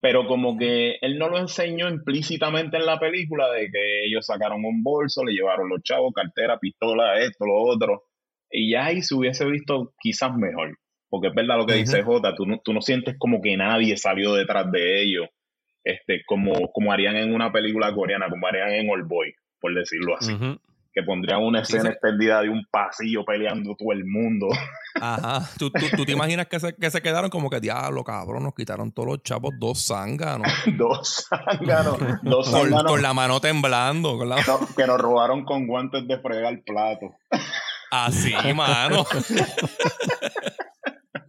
[0.00, 4.64] Pero como que él no lo enseñó implícitamente en la película de que ellos sacaron
[4.64, 8.04] un bolso, le llevaron los chavos, cartera, pistola, esto, lo otro.
[8.50, 10.78] Y ya ahí se hubiese visto quizás mejor.
[11.10, 11.80] Porque es verdad lo que Ujú.
[11.80, 15.26] dice Jota, tú no, tú no sientes como que nadie salió detrás de ellos,
[15.84, 20.16] este, como, como harían en una película coreana, como harían en Old Boy, por decirlo
[20.18, 20.36] así.
[20.92, 21.88] Que pondrían una escena sí.
[21.90, 24.48] extendida de un pasillo peleando todo el mundo.
[25.00, 25.48] Ajá.
[25.56, 28.54] ¿Tú, tú, tú te imaginas que se, que se quedaron como que, diablo, cabrón, nos
[28.54, 30.48] quitaron todos los chavos, dos zánganos.
[30.76, 34.18] dos zánganos, dos con, zánganos con la mano temblando.
[34.18, 34.36] Con la...
[34.42, 37.14] no, que nos robaron con guantes de fregar plato.
[37.90, 39.06] Así, mano.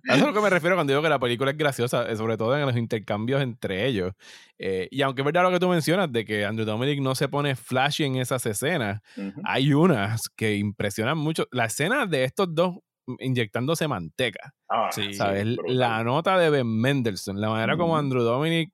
[0.10, 2.16] Eso es a lo que me refiero cuando digo que la película es graciosa, eh,
[2.16, 4.14] sobre todo en los intercambios entre ellos.
[4.58, 7.28] Eh, y aunque es verdad lo que tú mencionas de que Andrew Dominic no se
[7.30, 9.02] pone flashy en esas escenas,
[9.44, 11.48] hay unas que impresionan mucho.
[11.52, 12.76] La escena de estos dos
[13.20, 15.46] inyectándose manteca, Ah, Sí, ¿sabes?
[15.68, 17.98] la nota de Ben Mendelssohn, la manera como.
[17.98, 18.72] Andrew Dominic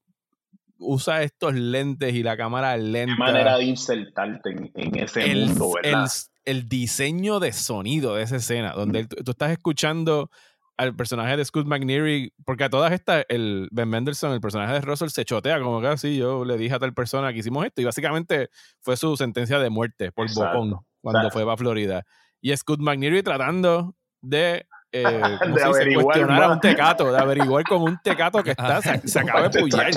[0.77, 3.15] usa estos lentes y la cámara Qué lenta.
[3.15, 6.03] manera de insertarte en, en ese el, mundo, ¿verdad?
[6.45, 10.29] el- el diseño de sonido de esa escena, donde tú estás escuchando
[10.77, 14.81] al personaje de Scott McNeary, porque a todas estas, el Ben Mendelssohn, el personaje de
[14.81, 17.81] Russell, se chotea como que así, yo le dije a tal persona que hicimos esto,
[17.81, 18.49] y básicamente
[18.81, 20.59] fue su sentencia de muerte por Exacto.
[20.59, 22.03] bocón cuando fue para Florida.
[22.41, 25.03] Y Scott McNeary tratando de, eh,
[25.39, 25.79] ¿cómo De se dice?
[25.81, 29.47] averiguar cuestionar a un tecato, de averiguar con un tecato que está, se, se acaba
[29.47, 29.91] de pullar.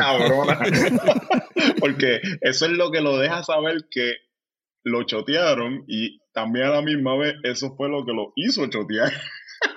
[1.80, 4.14] Porque eso es lo que lo deja saber que
[4.84, 9.12] lo chotearon y también a la misma vez eso fue lo que lo hizo chotear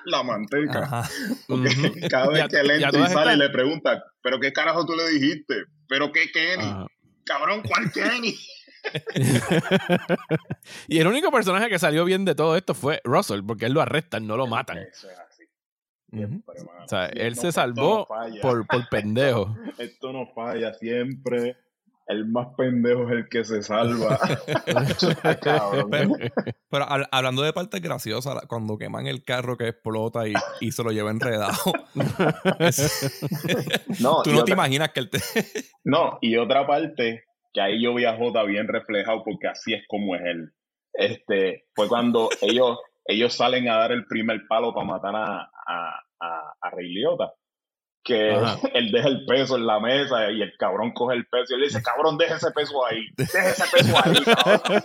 [0.06, 0.84] la manteca.
[0.84, 1.10] Ajá.
[1.48, 1.70] Porque
[2.10, 5.10] cada vez que él entra y sale estas- le pregunta, ¿pero qué carajo tú le
[5.10, 5.66] dijiste?
[5.88, 6.64] ¿Pero qué Kenny?
[6.64, 6.88] Ajá.
[7.26, 8.36] Cabrón, ¿cuál Kenny?
[10.88, 13.82] y el único personaje que salió bien de todo esto fue Russell, porque él lo
[13.82, 14.80] arrestan, no lo matan.
[14.80, 15.44] Eso es así.
[16.12, 16.42] Mano.
[16.84, 19.56] O sea, él no, se salvó no por, por pendejo.
[19.78, 21.58] Esto no falla siempre.
[22.08, 24.20] El más pendejo es el que se salva.
[25.90, 26.16] Pero,
[26.70, 30.84] pero hab- hablando de partes graciosas, cuando queman el carro que explota y, y se
[30.84, 31.54] lo lleva enredado.
[34.00, 35.20] No, tú no te imaginas que él te.
[35.84, 39.84] No, y otra parte, que ahí yo vi a Jota bien reflejado porque así es
[39.88, 40.52] como es él.
[40.94, 46.04] Este, fue cuando ellos, ellos salen a dar el primer palo para matar a, a,
[46.20, 47.34] a, a Ray Liotta.
[48.04, 48.58] Que Ajá.
[48.74, 51.62] él deja el peso en la mesa y el cabrón coge el peso y él
[51.68, 54.84] dice, cabrón, deja ese peso ahí, deja ese peso ahí, cabrón.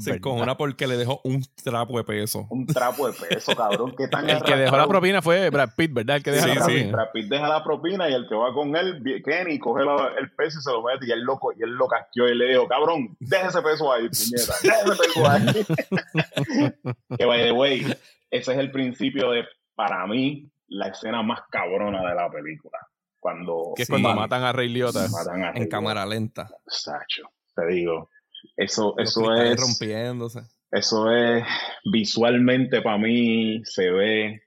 [0.00, 2.46] Se encojona porque le dejó un trapo de peso.
[2.50, 5.92] Un trapo de peso, cabrón, que tan El que dejó la propina fue Brad Pitt,
[5.92, 6.16] ¿verdad?
[6.16, 6.72] El que dejó Sí, la Brad sí.
[6.72, 6.96] Pitt- propina.
[6.96, 10.30] Brad Pitt deja la propina y el que va con él, Kenny, coge la- el
[10.32, 12.66] peso y se lo mete y él lo, y él lo casqueó y le dijo,
[12.68, 16.72] cabrón, deja ese peso ahí, puñeta, deja ese peso ahí.
[17.18, 17.94] que by the way,
[18.32, 19.44] ese es el principio de,
[19.76, 22.78] para mí, la escena más cabrona de la película.
[23.20, 23.92] Cuando, Que es Sí.
[23.92, 25.06] cuando matan a Ray Liotta.
[25.08, 26.48] matan a En cámara lenta.
[26.66, 27.22] Sacho,
[27.54, 28.08] te digo.
[28.56, 30.40] Eso, Los eso es, rompiéndose.
[30.72, 31.44] eso es,
[31.84, 34.42] visualmente para mí se ve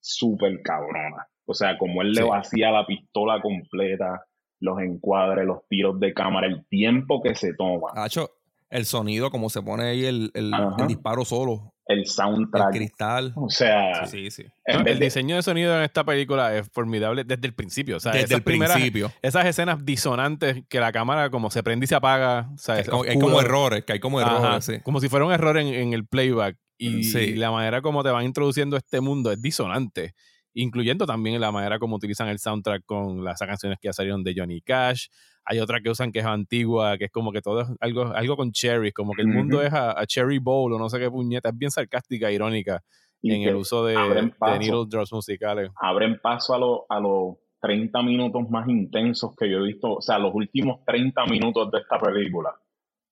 [0.00, 1.26] súper cabrona.
[1.46, 4.26] O sea, como él le vacía la pistola completa,
[4.60, 8.28] los encuadres, los tiros de cámara, el tiempo que se toma, Hacho,
[8.68, 10.52] el sonido, como se pone ahí el, el
[10.86, 11.72] disparo solo.
[11.92, 12.70] El El soundtrack.
[12.72, 13.32] cristal.
[13.36, 14.44] O sea, Sí, sí.
[14.66, 17.96] No, el de- diseño de sonido en esta película es formidable desde el principio.
[17.96, 19.12] O sea, Desde el primeras- principio.
[19.22, 22.50] Esas escenas disonantes que la cámara como se prende y se apaga.
[22.54, 24.80] o sea, Hay es como, hay como errores, que hay como Ajá, errores, sí.
[24.82, 26.56] Como si fuera un error en, en el playback.
[26.78, 27.34] Y, Sí.
[27.34, 30.14] la manera como te van introduciendo este mundo es disonante.
[30.54, 34.34] Incluyendo también la manera como utilizan el soundtrack con las canciones que ya salieron de
[34.36, 35.06] Johnny Cash.
[35.50, 38.36] Hay otra que usan que es antigua, que es como que todo es algo, algo
[38.36, 41.10] con cherries, como que el mundo es a, a cherry bowl o no sé qué
[41.10, 41.48] puñeta.
[41.48, 42.80] Es bien sarcástica, irónica
[43.20, 43.96] y en el uso de,
[44.38, 44.58] paso.
[44.60, 45.70] needle drops musicales.
[45.74, 49.94] abren paso a, lo- a los 30 minutos más intensos que yo he visto.
[49.96, 52.54] O sea, los últimos 30 minutos de esta película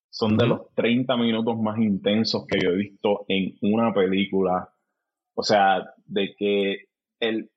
[0.09, 4.73] son de los 30 minutos más intensos que yo he visto en una película.
[5.35, 6.85] O sea, de que
[7.21, 7.51] él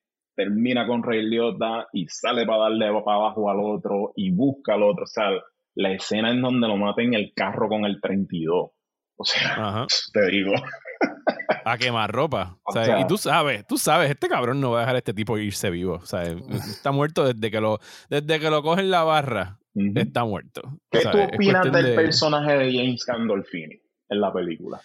[0.43, 4.83] termina con Ray Liotta y sale para darle para abajo al otro y busca al
[4.83, 5.03] otro.
[5.03, 5.29] O sea,
[5.75, 8.69] la escena en donde lo mata en el carro con el 32.
[9.17, 9.85] O sea, Ajá.
[10.13, 10.53] te digo.
[11.65, 12.57] A quemar ropa.
[12.63, 14.99] O O sea, y tú sabes, tú sabes, este cabrón no va a dejar a
[14.99, 15.95] este tipo irse vivo.
[15.95, 19.59] O sea, está muerto desde que lo, desde que lo cogen la barra.
[19.95, 20.61] Está muerto.
[20.89, 24.81] ¿Qué tú opinas del de- personaje de James Gandolfini en la película?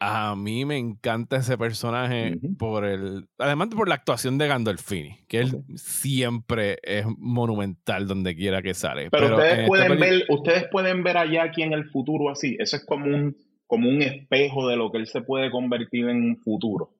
[0.00, 3.26] A mí me encanta ese personaje por el.
[3.38, 9.10] Además por la actuación de Gandolfini, que él siempre es monumental donde quiera que sale.
[9.10, 12.56] Pero, ustedes pueden ver, ustedes pueden ver a Jackie en el futuro así.
[12.60, 16.22] Eso es como un, como un espejo de lo que él se puede convertir en
[16.22, 16.94] un futuro.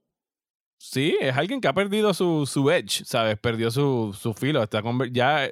[0.80, 3.38] Sí, es alguien que ha perdido su, su edge, ¿sabes?
[3.38, 4.62] Perdió su, su filo.
[4.62, 4.82] Está
[5.12, 5.48] ya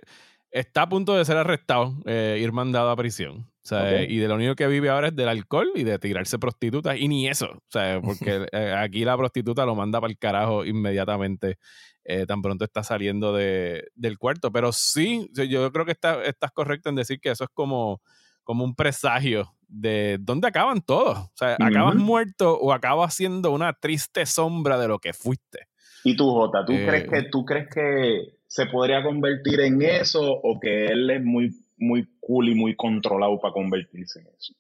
[0.51, 3.49] está a punto de ser arrestado, eh, ir mandado a prisión.
[3.67, 4.09] O sea, Ok.
[4.11, 6.97] Y de lo único que vive ahora es del alcohol y de tirarse prostitutas.
[7.01, 8.01] Y ni eso, ¿sabes?
[8.21, 11.59] Porque eh, aquí la prostituta lo manda para el carajo inmediatamente.
[12.05, 14.53] eh, tan pronto está saliendo de, del cuarto.
[14.53, 18.01] Pero sí, yo- creo que está, estás correcto en decir que eso es como,
[18.45, 21.19] como un presagio de dónde acaban todos.
[21.19, 25.67] O sea, acabas muerto o acabas siendo una triste sombra de lo que fuiste.
[26.05, 30.23] ¿Y tú, Jota, tú crees Eh, que tú crees que se podría convertir en eso
[30.23, 34.55] o que él es muy, muy cool y muy controlado para convertirse en eso?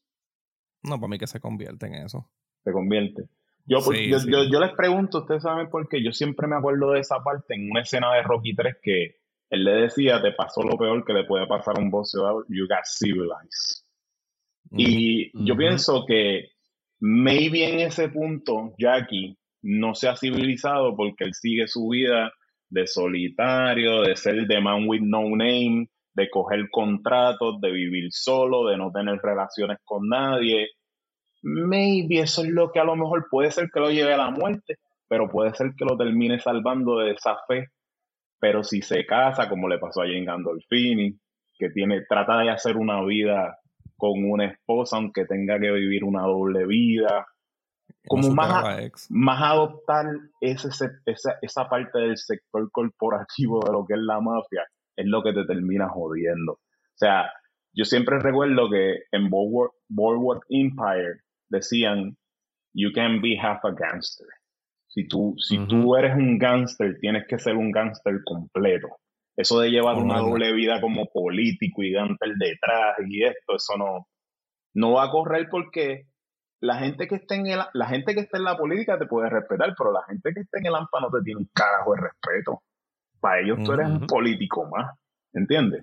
[0.82, 2.30] No, para mí que se convierte en eso.
[2.64, 3.28] Se convierte.
[3.64, 4.30] Yo, pues, Sí, yo, sí.
[4.30, 6.02] yo, yo les pregunto, ustedes saben por qué.
[6.02, 9.16] Yo siempre me acuerdo de esa parte en una escena de Rocky 3 que
[9.50, 12.66] él le decía, te pasó lo peor que le puede pasar a un boxeador, you
[12.68, 13.84] got civilized.
[14.72, 16.50] Y yo pienso que
[16.98, 22.32] maybe en ese punto Jackie no se ha civilizado porque él sigue su vida
[22.68, 28.66] de solitario, de ser the man with no name, de coger contratos, de vivir solo,
[28.66, 30.70] de no tener relaciones con nadie.
[31.42, 34.30] Maybe eso es lo que a lo mejor puede ser que lo lleve a la
[34.30, 34.76] muerte,
[35.08, 37.68] pero puede ser que lo termine salvando de esa fe.
[38.40, 41.18] Pero si se casa, como le pasó a Jane Gandolfini,
[41.58, 43.58] que tiene, trata de hacer una vida
[43.96, 47.26] con una esposa, aunque tenga que vivir una doble vida,
[48.08, 49.06] como más, ex.
[49.10, 50.06] más adoptar
[50.40, 54.64] ese, se- esa, esa parte del sector corporativo de lo que es la mafia,
[54.96, 56.52] es lo que te termina jodiendo.
[56.52, 57.30] O sea,
[57.72, 62.16] yo siempre recuerdo que en Boardwalk, Boardwalk Empire decían,
[62.74, 64.26] you can be half a gangster.
[64.88, 68.88] Si tú, si tú eres un gangster, tienes que ser un gangster completo.
[69.36, 74.06] Eso de llevar una doble vida como político y gangster detrás y esto, eso no,
[74.74, 76.06] no va a correr porque
[76.60, 79.28] la gente que está en el, la gente que está en la política te puede
[79.28, 82.00] respetar, pero la gente que está en el AMPA no te tiene un carajo de
[82.00, 82.62] respeto.
[83.26, 84.96] Para ellos tú eres un político más,
[85.32, 85.82] ¿entiendes?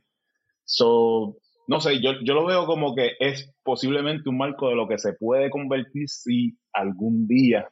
[0.64, 1.36] So,
[1.68, 4.98] no sé, yo, yo lo veo como que es posiblemente un marco de lo que
[4.98, 7.70] se puede convertir si algún día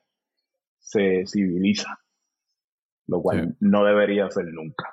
[0.79, 1.97] se civiliza,
[3.07, 3.57] lo cual Sí.
[3.62, 4.89] no debería ser nunca.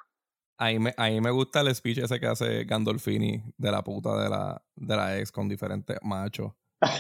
[0.58, 4.28] Ahí me, ahí me gusta el speech ese que hace Gandolfini de la puta de
[4.30, 6.52] la, de la ex con diferentes machos.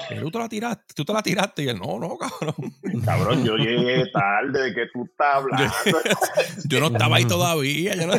[0.08, 2.54] Que Tú te la tiraste, tú te la tiraste y él, no, no, cabrón.
[3.04, 5.72] Cabrón, yo llegué tarde, ¿de qué tú estás hablando?
[6.68, 7.94] Yo no estaba ahí todavía.
[7.94, 8.14] yo no-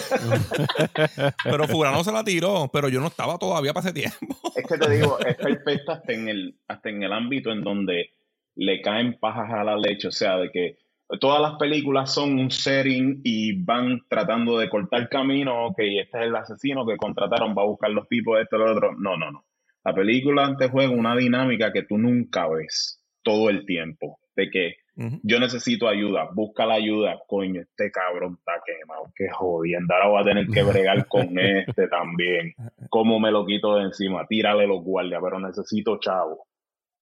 [1.43, 4.37] Pero Furano se la tiró, pero yo no estaba todavía para ese tiempo.
[4.55, 8.11] Es que te digo, es perfecta hasta en el, hasta en el ámbito en donde
[8.55, 10.77] le caen pajas a la leche, o sea, de que
[11.19, 16.23] todas las películas son un setting y van tratando de cortar camino, ok, este es
[16.27, 18.93] el asesino que contrataron, va a buscar los tipos, esto, lo otro.
[18.97, 19.43] No, no, no.
[19.89, 24.75] La película te juega una dinámica que tú nunca ves todo el tiempo, de que
[25.23, 30.21] yo necesito ayuda, busca la ayuda, coño, este cabrón está quemado, qué jodiendo, ahora voy
[30.21, 32.53] a tener que bregar con este también,
[32.89, 36.47] cómo me lo quito de encima, tírale los guardias, pero necesito chavo.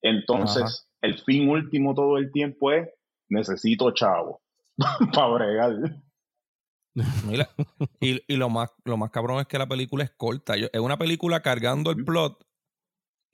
[0.02, 2.88] Entonces, el fin último todo el tiempo es,
[3.30, 4.42] necesito chavo,
[5.14, 5.74] para bregar.
[7.28, 7.48] Mira,
[8.00, 10.58] y, y lo más lo más cabrón es que la película es corta.
[10.58, 12.44] Yo- es una película cargando el plot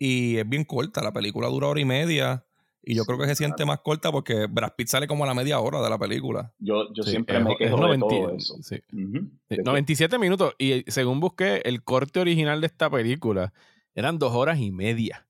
[0.05, 1.01] y es bien corta.
[1.01, 2.45] La película dura hora y media
[2.85, 5.33] y yo creo que se siente más corta porque Brad Pitt sale como a la
[5.33, 6.51] media hora de la película.
[6.59, 8.55] Yo, yo Sí, siempre es- me es quejo de 90 todo eso.
[8.61, 8.75] sí.
[8.91, 9.19] Ujú.
[9.19, 10.53] Sí, De que- 97 minutos.
[10.57, 13.53] Y según busqué, el corte original de esta película
[13.95, 15.25] eran dos horas y media.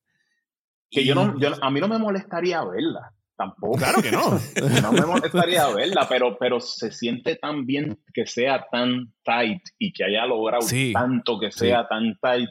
[0.89, 3.77] que yo no, yo, a mí no me molestaría verla, tampoco.
[3.79, 4.21] Claro que no.
[4.83, 9.91] no me molestaría verla, pero, pero se siente tan bien que sea tan tight y
[9.91, 11.59] que haya logrado Sí, tanto que sí.
[11.59, 12.47] sea tan tight.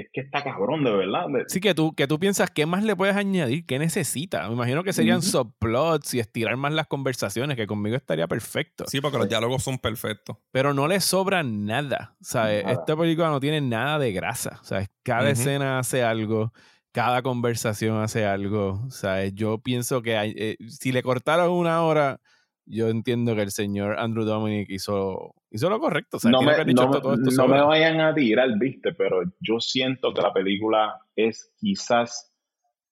[0.00, 1.26] Es que está cabrón, de verdad.
[1.48, 3.66] Sí, que tú, que tú piensas, ¿qué más le puedes añadir?
[3.66, 4.46] ¿Qué necesita?
[4.48, 8.84] Me imagino que serían subplots y estirar más las conversaciones, que conmigo estaría perfecto.
[8.88, 10.36] Sí, porque los diálogos son perfectos.
[10.52, 12.16] Pero no le sobra nada.
[12.20, 12.64] ¿sabes?
[12.64, 12.74] Nada.
[12.80, 14.60] Esta película no tiene nada de grasa.
[14.62, 14.88] ¿sabes?
[15.02, 16.52] Cada escena hace algo,
[16.92, 18.84] cada conversación hace algo.
[18.90, 19.34] ¿sabes?
[19.34, 22.20] Yo pienso que hay- eh, si le cortaron una hora,
[22.66, 26.18] yo entiendo que el señor Andrew Dominic hizo, hizo lo correcto.
[26.24, 27.60] no me, que no, esto, todo esto no sobra.
[27.60, 32.32] me vayan a tirar, viste, pero yo siento que la película es quizás,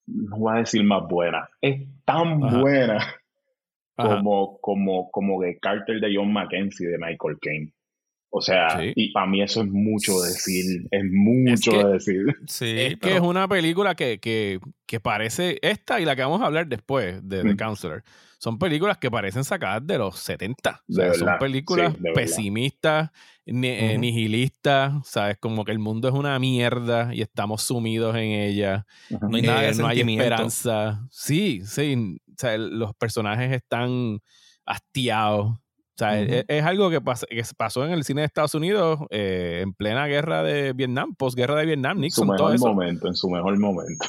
[0.07, 2.61] no voy a decir más buena, es tan Ajá.
[2.61, 2.97] buena
[3.97, 4.17] Ajá.
[4.17, 7.73] como, como, como The Carter de John Mackenzie de Michael Caine.
[8.31, 8.93] O sea, Sí.
[8.95, 12.19] y para mí eso es mucho decir, es mucho que- decir.
[12.47, 16.23] Sí, es que pero- es una película que, que, que parece esta y la que
[16.23, 17.57] vamos a hablar después de The Mm.
[17.57, 18.05] Counselor.
[18.38, 20.83] Son películas que parecen sacadas de los 70.
[20.88, 22.14] O De sea, son verdad, películas sí, de verdad.
[22.23, 23.11] pesimistas,
[23.47, 24.01] ni- eh, Ujú.
[24.03, 25.39] nihilistas, ¿sabes?
[25.41, 28.87] Como que el mundo es una mierda y estamos sumidos en ella.
[29.22, 31.09] no hay nada Eh, no hay esperanza.
[31.11, 32.18] Sí, sí.
[32.31, 34.20] O sea, los personajes están
[34.66, 35.59] hastiados.
[35.99, 39.61] Sea, es, es algo que, pas- que pasó en el cine de Estados Unidos eh,
[39.62, 42.66] en plena guerra de Vietnam, posguerra de Vietnam, En su Nixon, todo mejor eso.
[42.68, 44.07] momento, en su mejor momento.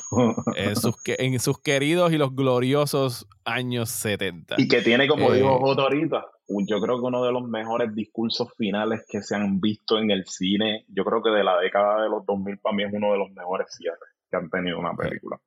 [0.56, 4.56] En sus, en sus queridos y los gloriosos años 70.
[4.60, 6.26] y que tiene, como Eh, dijo Joto ahorita,
[6.68, 10.26] yo creo que uno de los mejores discursos finales que se han visto en el
[10.26, 13.18] cine, yo creo que de la década de los 2000 para mí es uno de
[13.20, 15.40] los mejores cierres que han tenido una película.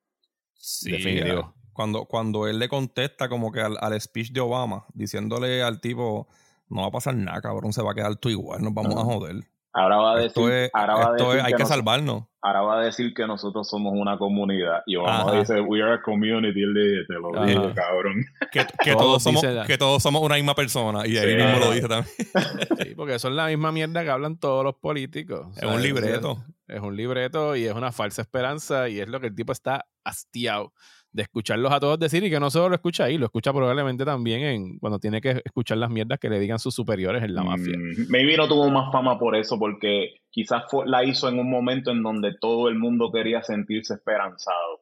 [0.54, 1.54] Sí, Definitivo.
[1.72, 6.28] Cuando, cuando él le contesta como que al, al speech de Obama, diciéndole al tipo,
[6.68, 9.04] no va a pasar nada, cabrón, se va a quedar tú igual, nos vamos a
[9.04, 9.36] joder.
[9.74, 12.24] Ahora va a decir, Esto es, ahora va a decir es- hay que nos- salvarnos.
[12.42, 14.82] ahora va a decir que nosotros somos una comunidad.
[14.84, 15.38] Y Obama Ajá.
[15.40, 16.62] dice, we are a community.
[16.62, 17.46] Él le dice, te lo Ajá.
[17.46, 18.22] digo, cabrón.
[18.52, 21.06] Que, que Todos todos somos, que todos somos una misma persona.
[21.06, 21.36] Y ahí Sí.
[21.36, 22.14] mismo lo dice también.
[22.86, 25.46] Sí, porque eso es la misma mierda que hablan todos los políticos.
[25.46, 26.44] O Es sea, un libreto.
[26.68, 29.52] Es, es un libreto y es una falsa esperanza y es lo que el tipo
[29.52, 30.74] está hastiado
[31.12, 34.04] de escucharlos a todos decir y que no solo lo escucha ahí, lo escucha probablemente
[34.04, 37.42] también en cuando tiene que escuchar las mierdas que le digan sus superiores en la
[37.44, 37.76] mafia.
[37.76, 41.50] Mm, maybe no tuvo más fama por eso, porque quizás fue- la hizo en un
[41.50, 44.80] momento en donde todo el mundo quería sentirse esperanzado.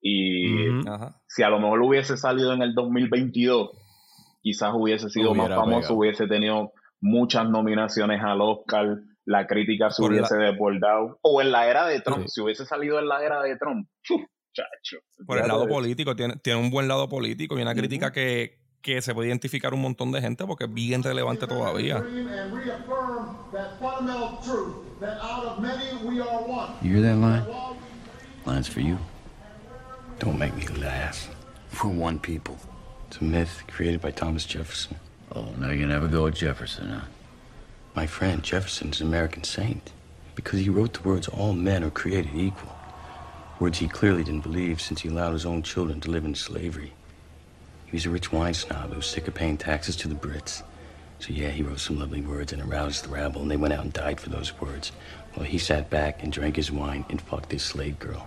[0.00, 0.44] Y
[1.28, 3.70] si a lo mejor hubiese salido en el 2022,
[4.42, 5.94] quizás hubiese sido Hubiera más famoso, pegado.
[5.96, 11.18] hubiese tenido muchas nominaciones al Oscar, la crítica se Por la- hubiese desbordado.
[11.22, 12.28] O en la era de Trump, Sí.
[12.34, 14.16] si hubiese salido en la era de Trump, ¡fu!
[14.52, 14.98] Chacho.
[15.26, 17.80] Por el lado político, tiene, tiene un buen lado político y una Ujú.
[17.80, 21.96] crítica que, que se puede identificar un montón de gente porque es bien relevante todavía.
[21.96, 26.72] and reaffirm that fundamental truth that out of many we are one.
[26.82, 27.44] You hear that line?
[28.46, 28.98] Line's for you.
[30.18, 31.28] Don't make me laugh.
[31.82, 32.56] We're one people.
[33.08, 34.96] It's a myth created by Thomas Jefferson.
[35.34, 37.00] Oh, now have a go at Jefferson, huh?
[37.94, 39.92] My friend Jefferson's an American saint
[40.34, 42.72] because he wrote the words all men are created equal.
[43.62, 46.92] Words he clearly didn't believe since he allowed his own children to live in slavery.
[47.86, 50.64] He was a rich wine snob who was sick of paying taxes to the Brits.
[51.20, 53.84] So yeah, he wrote some lovely words and aroused the rabble, and they went out
[53.84, 54.90] and died for those words.
[55.34, 58.26] While he sat back and drank his wine and fucked his slave girl.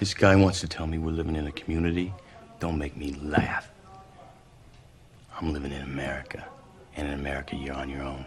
[0.00, 2.12] This guy wants to tell me we're living in a community.
[2.58, 3.70] Don't make me laugh.
[5.40, 6.44] I'm living in America.
[6.94, 8.26] And in America, you're on your own.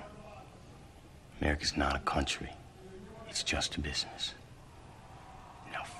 [1.39, 2.49] America's not a country.
[3.30, 4.34] It's just a business.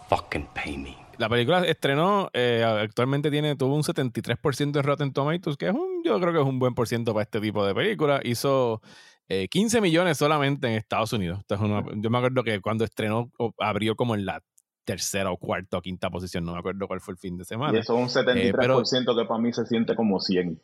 [0.10, 0.95] Fucking pay me.
[1.18, 6.01] La película estrenó, eh, actualmente tiene, tuvo un 73% de Rotten Tomatoes, que es un,
[6.04, 8.20] yo creo que es un buen por ciento para este tipo de película.
[8.24, 8.82] Hizo
[9.30, 11.39] eh, 15 millones solamente en Estados Unidos.
[11.39, 14.41] Esto es una- yo me acuerdo que cuando estrenó abrió como en la
[14.86, 17.45] tercera o cuarta o quinta posición, no me acuerdo cuál fue el fin de Y
[17.45, 17.80] semana.
[17.80, 20.60] eso es un 73% que para mí se siente como 100.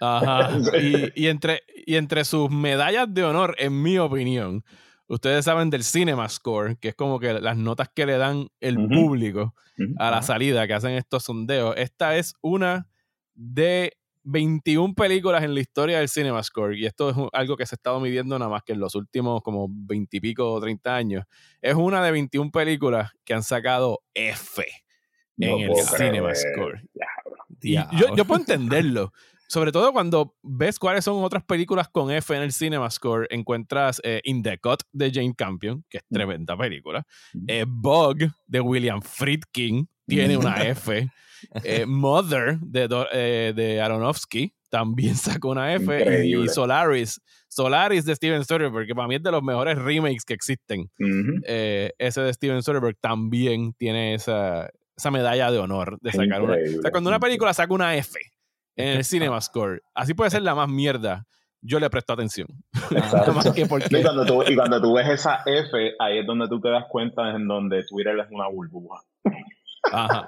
[0.00, 0.50] Ajá.
[0.82, 4.64] Y, y entre, y entre sus medallas de honor, en mi opinión,
[5.08, 8.76] ustedes saben del Cinema Score, que es como que las notas que le dan el
[8.88, 9.54] público
[9.98, 11.74] a la salida que hacen estos sondeos.
[11.76, 12.88] Esta es una
[13.34, 16.76] de 21 películas en la historia del Cinema Score.
[16.76, 19.42] Y esto es algo que se ha estado midiendo nada más que en los últimos
[19.42, 21.24] como 20 y pico o 30 años.
[21.62, 24.66] Es una de 21 películas que han sacado F
[25.38, 26.34] en No el Cinema.
[26.34, 26.82] Score.
[27.60, 29.12] Yo puedo entenderlo.
[29.48, 34.00] Sobre todo cuando ves cuáles son otras películas con F en el Cinema Score, encuentras
[34.02, 37.04] eh, In the Cut de Jane Campion, que es tremenda película.
[37.46, 41.08] Eh, Bug de William Friedkin tiene una F.
[41.62, 42.88] Eh, Mother de,
[43.54, 46.26] de Aronofsky también sacó una F.
[46.26, 46.48] Y.
[46.48, 47.20] Solaris.
[47.46, 50.90] Solaris de Steven Soderbergh, que para mí es de los mejores remakes que existen.
[50.98, 56.54] Ese de Steven Soderbergh también tiene esa, esa medalla de honor de sacar una.
[56.54, 58.18] O sea, cuando una película saca una F
[58.76, 61.26] en el Cinema Score, así puede ser la más mierda,
[61.62, 62.48] yo le presto atención.
[62.90, 64.02] Nada más que Y porque.
[64.02, 67.34] cuando, tú, y cuando tú ves esa F, ahí es donde tú te das cuenta
[67.34, 69.00] en donde Twitter es una burbuja.
[69.92, 70.26] Ajá.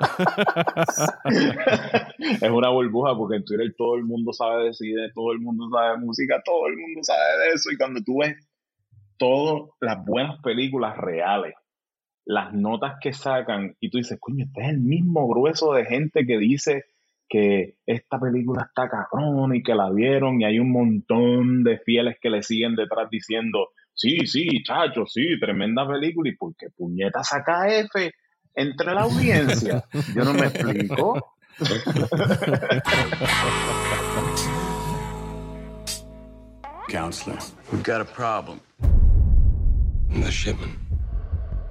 [2.19, 5.69] es una burbuja porque en Twitter todo el mundo sabe de cine, todo el mundo
[5.73, 7.71] sabe de música, todo el mundo sabe de eso.
[7.71, 8.37] Y cuando tú ves
[9.17, 11.55] todas las buenas películas reales,
[12.25, 16.27] las notas que sacan, y tú dices, coño, este es el mismo grueso de gente
[16.27, 16.85] que dice
[17.29, 22.17] que esta película está cabrón y que la vieron, y hay un montón de fieles
[22.21, 27.23] que le siguen detrás diciendo, sí, sí, chacho, sí, tremenda película, y por qué puñeta
[27.23, 28.13] saca F
[28.55, 29.85] entre la audiencia.
[30.15, 31.35] Yo no me explico.
[36.89, 37.39] Counselor,
[37.71, 38.61] we've got a problem.
[40.11, 40.73] The shipment.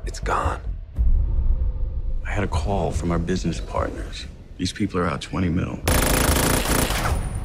[0.05, 0.61] It's gone.
[2.25, 4.27] I had a call from our business partners.
[4.57, 5.79] These people are out 20 mil.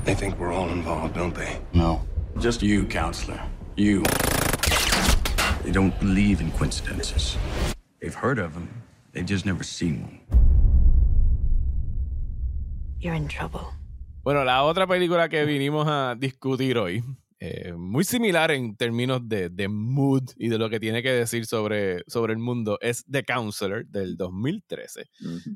[0.04, 1.60] They think we're all involved, don't they?
[1.74, 2.00] No.
[2.38, 3.38] Just you, counselor.
[3.76, 4.02] You.
[5.62, 7.36] They don't believe in coincidences.
[8.00, 8.82] They've heard of them,
[9.12, 10.20] they've just never seen one.
[12.98, 13.74] You're in trouble.
[14.24, 17.04] Bueno, la otra película que vinimos a discutir hoy,
[17.44, 21.44] eh, muy similar en términos de, de, mood y de lo que tiene que decir
[21.44, 25.08] sobre, sobre el mundo, es The Counselor del 2013,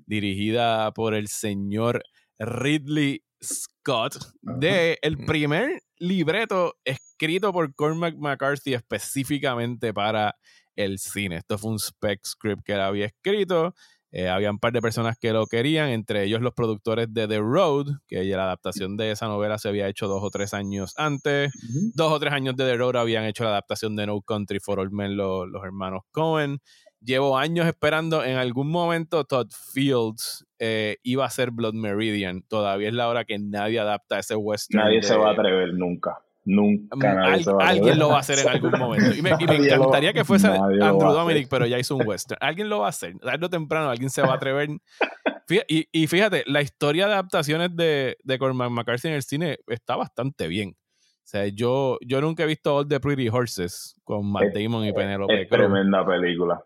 [0.05, 2.03] dirigida por el señor
[2.41, 10.35] Ridley Scott, de el primer libreto escrito por Cormac McCarthy específicamente para
[10.75, 11.37] el cine.
[11.37, 13.77] Esto fue un spec script que él había escrito.
[14.19, 17.39] Eh, había un par de personas que lo querían, entre ellos los productores de The
[17.39, 21.53] Road, que la adaptación de esa novela se había hecho dos o tres años antes.
[21.95, 24.81] Dos o tres años de The Road habían hecho la adaptación de No Country for
[24.81, 26.61] All Men los, hermanos Cohen.
[27.03, 32.41] Llevo años esperando, en algún momento Todd Fields eh, iba a ser Blood Meridian.
[32.41, 34.83] Todavía es la hora que nadie adapta ese western.
[34.83, 36.26] Nadie se va a atrever nunca.
[36.47, 39.17] Nunca alguien lo va a hacer en algún momento.
[39.17, 42.39] Y me, encantaría que fuese Andrew Dominic, pero ya hizo un western.
[42.41, 43.19] Alguien lo va a hacer.
[43.19, 44.69] Tarde o temprano alguien se va a atrever.
[45.69, 49.97] y, y, fíjate, la historia de adaptaciones de, de Cormac McCarthy en el cine está
[49.97, 50.77] bastante bien.
[51.27, 54.93] O sea, yo, yo nunca he visto All the Pretty Horses con Matt Damon y
[54.93, 56.63] Penelope Es tremenda película.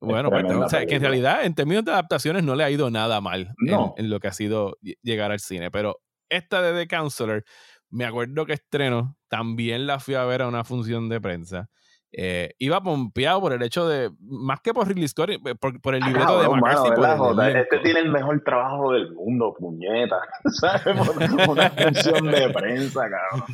[0.00, 2.90] Bueno, pues, o sea, que en realidad en términos de adaptaciones no le ha ido
[2.90, 3.54] nada mal
[3.96, 7.44] en, lo que ha sido llegar al cine, pero esta de The Counselor
[7.90, 11.68] me acuerdo que estreno, también la fui a ver a una función de prensa.
[12.10, 16.02] Eh, iba pompeado por el hecho de, más que por Ridley Scott, eh, por, el
[16.02, 17.58] libreto de McCarthy.
[17.58, 20.16] este tiene el mejor trabajo del mundo, puñeta.
[20.46, 20.96] ¿Sabes?
[21.46, 23.46] una función de prensa, cabrón.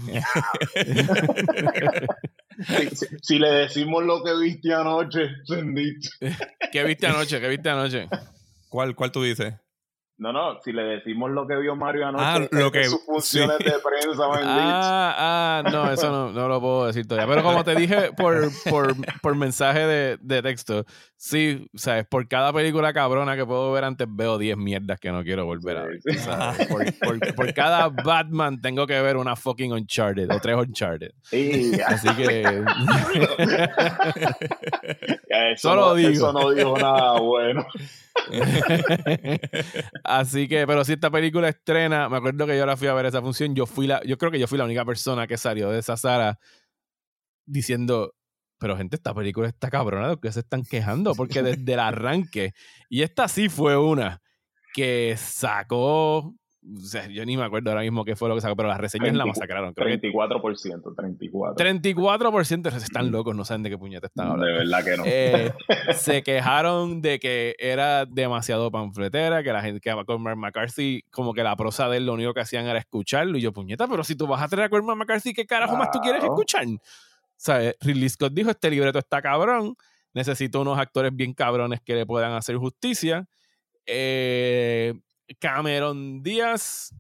[3.23, 5.31] si, le decimos lo que viste anoche,
[6.73, 7.41] ¿Qué viste anoche?
[7.41, 8.07] ¿Qué viste anoche?
[8.69, 9.55] ¿Cuál, cuál tú dices?
[10.25, 13.59] No, no, si le decimos lo que vio Mario anoche, ah, lo que, sus funciones
[13.59, 17.29] de prensa ah, ah, no, eso no, no, lo puedo decir todavía.
[17.29, 20.87] Pero como te dije por, por, por mensaje de, de, texto,
[21.19, 25.23] sí, sea, por cada película cabrona que puedo ver antes, veo 10 mierdas que no
[25.25, 26.01] quiero volver a ver.
[26.71, 31.11] por, por, cada Batman tengo que ver una fucking Uncharted o tres Uncharted.
[31.87, 32.41] Así que...
[35.29, 36.09] eso, Solo no, digo.
[36.09, 37.67] eso no dijo nada bueno.
[40.05, 43.07] Así que, pero si esta película estrena, me acuerdo que yo la fui a ver
[43.07, 45.71] esa función, yo fui la, yo creo que yo fui la única persona que salió
[45.71, 46.39] de esa sala
[47.47, 48.15] diciendo,
[48.59, 51.15] pero gente, esta película está cabrona, ¿de qué se están quejando?
[51.15, 52.53] Porque desde el arranque,
[52.89, 54.23] y esta sí fue una
[54.73, 56.35] que sacó
[56.67, 58.81] o sea, yo ni me acuerdo ahora mismo qué fue lo que sacó, pero las
[58.81, 59.75] reseñas la masacraron.
[59.75, 61.57] Creo 34%, 34%.
[61.57, 64.47] 34% están locos, no saben de qué puñete están hablando.
[64.47, 65.03] De verdad que no.
[65.07, 65.53] Eh,
[65.95, 71.35] se quejaron de que era demasiado panfletera, que la gente que con Mark McCarthy, como
[71.35, 73.37] que la prosa de él lo único que hacían era escucharlo.
[73.37, 75.91] Y yo, puñeta, pero si tú vas a traer a Cormac McCarthy, ¿qué carajo más
[75.91, 76.65] tú quieres escuchar?
[77.37, 77.77] ¿Sabes?
[77.81, 79.75] Ridley Scott dijo, este libreto está cabrón,
[80.15, 83.27] necesito unos actores bien cabrones que le puedan hacer justicia.
[83.87, 84.95] Eh,
[85.39, 86.95] Cameron Díaz,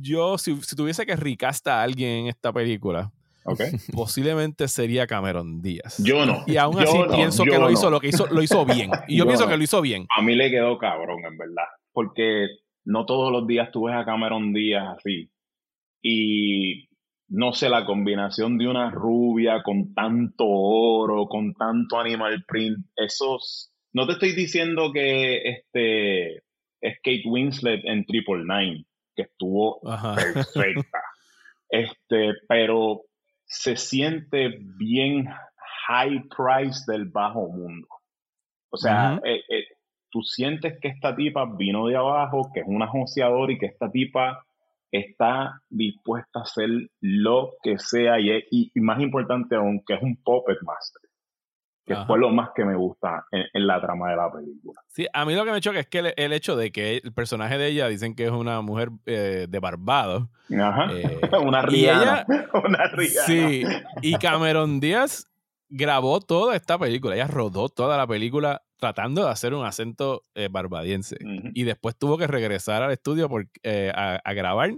[0.00, 3.12] yo si, tuviese que ricasta a alguien en esta película,
[3.92, 6.02] posiblemente sería Cameron Díaz.
[6.02, 6.44] Yo no.
[6.46, 8.90] Y aún así pienso que lo hizo, lo que hizo, lo hizo bien.
[9.08, 10.06] Y yo, pienso que lo hizo bien.
[10.16, 11.66] A mí le quedó cabrón, en verdad.
[11.92, 12.46] Porque
[12.84, 15.30] no todos los días tú ves a Cameron Díaz así.
[16.02, 16.88] Y
[17.28, 23.72] no sé, la combinación de una rubia con tanto oro, con tanto animal print, esos.
[23.92, 26.42] No te estoy diciendo que este
[26.80, 31.02] es Kate Winslet en Triple Nine, que estuvo perfecta.
[31.72, 33.02] Este, pero
[33.44, 35.28] se siente bien
[35.86, 37.86] high price del bajo mundo.
[38.70, 39.66] O sea, eh, eh,
[40.10, 43.88] tú sientes que esta tipa vino de abajo, que es una joseadora y que esta
[43.88, 44.44] tipa
[44.90, 46.70] está dispuesta a hacer
[47.00, 50.99] lo que sea y, y más importante aún, que es un puppet master
[51.86, 54.80] que fue lo más que me gusta en, la trama de la película.
[54.88, 57.58] Sí, a mí lo que me choca es que el, hecho de que el personaje
[57.58, 60.28] de ella dicen que es una mujer eh, de Barbados.
[60.52, 60.92] Ajá.
[60.92, 62.26] Eh, una Rihanna.
[62.64, 63.26] una Rihanna.
[63.26, 63.64] Sí,
[64.02, 65.26] y Cameron Díaz
[65.68, 67.14] grabó toda esta película.
[67.14, 71.16] Ella rodó toda la película tratando de hacer un acento eh, barbadiense.
[71.54, 74.70] Y después tuvo que regresar al estudio por, a grabar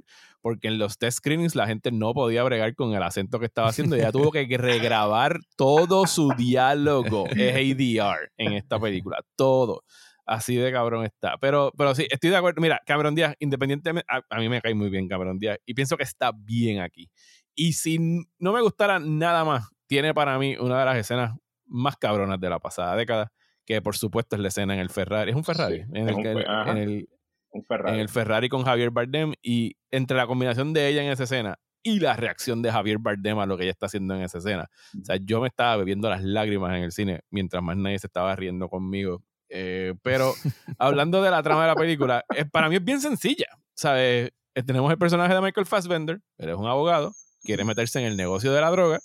[0.42, 3.68] porque en los test screenings la gente no podía bregar con el acento que estaba
[3.68, 9.84] haciendo y ella tuvo que regrabar todo su diálogo es ADR en esta película, todo.
[10.26, 11.36] Así de cabrón está.
[11.38, 12.60] Pero, pero sí, estoy de acuerdo.
[12.60, 16.04] Mira, Cameron Díaz, independientemente, a, mí me cae muy bien Cameron Díaz y pienso que
[16.04, 17.10] está bien aquí.
[17.54, 17.98] Y si
[18.38, 21.36] no me gustara nada más, tiene para mí una de las escenas
[21.66, 23.32] más cabronas de la pasada década,
[23.64, 25.30] que por supuesto es la escena en el Ferrari.
[25.30, 25.82] Es un Ferrari.
[25.92, 27.08] en, el, en, el,
[27.52, 31.58] en el Ferrari con Javier Bardem y entre la combinación de ella en esa escena
[31.82, 34.70] y la reacción de Javier Bardem a lo que ella está haciendo en esa escena.
[35.00, 38.06] O sea, yo me estaba bebiendo las lágrimas en el cine mientras más nadie se
[38.06, 39.22] estaba riendo conmigo.
[39.48, 40.32] Eh, pero
[40.78, 43.46] hablando de la trama de la película, para mí es bien sencilla.
[43.74, 44.32] ¿Sabes?
[44.54, 48.16] eh, tenemos el personaje de Michael Fassbender, él es un abogado, quiere meterse en el
[48.16, 49.00] negocio de la droga,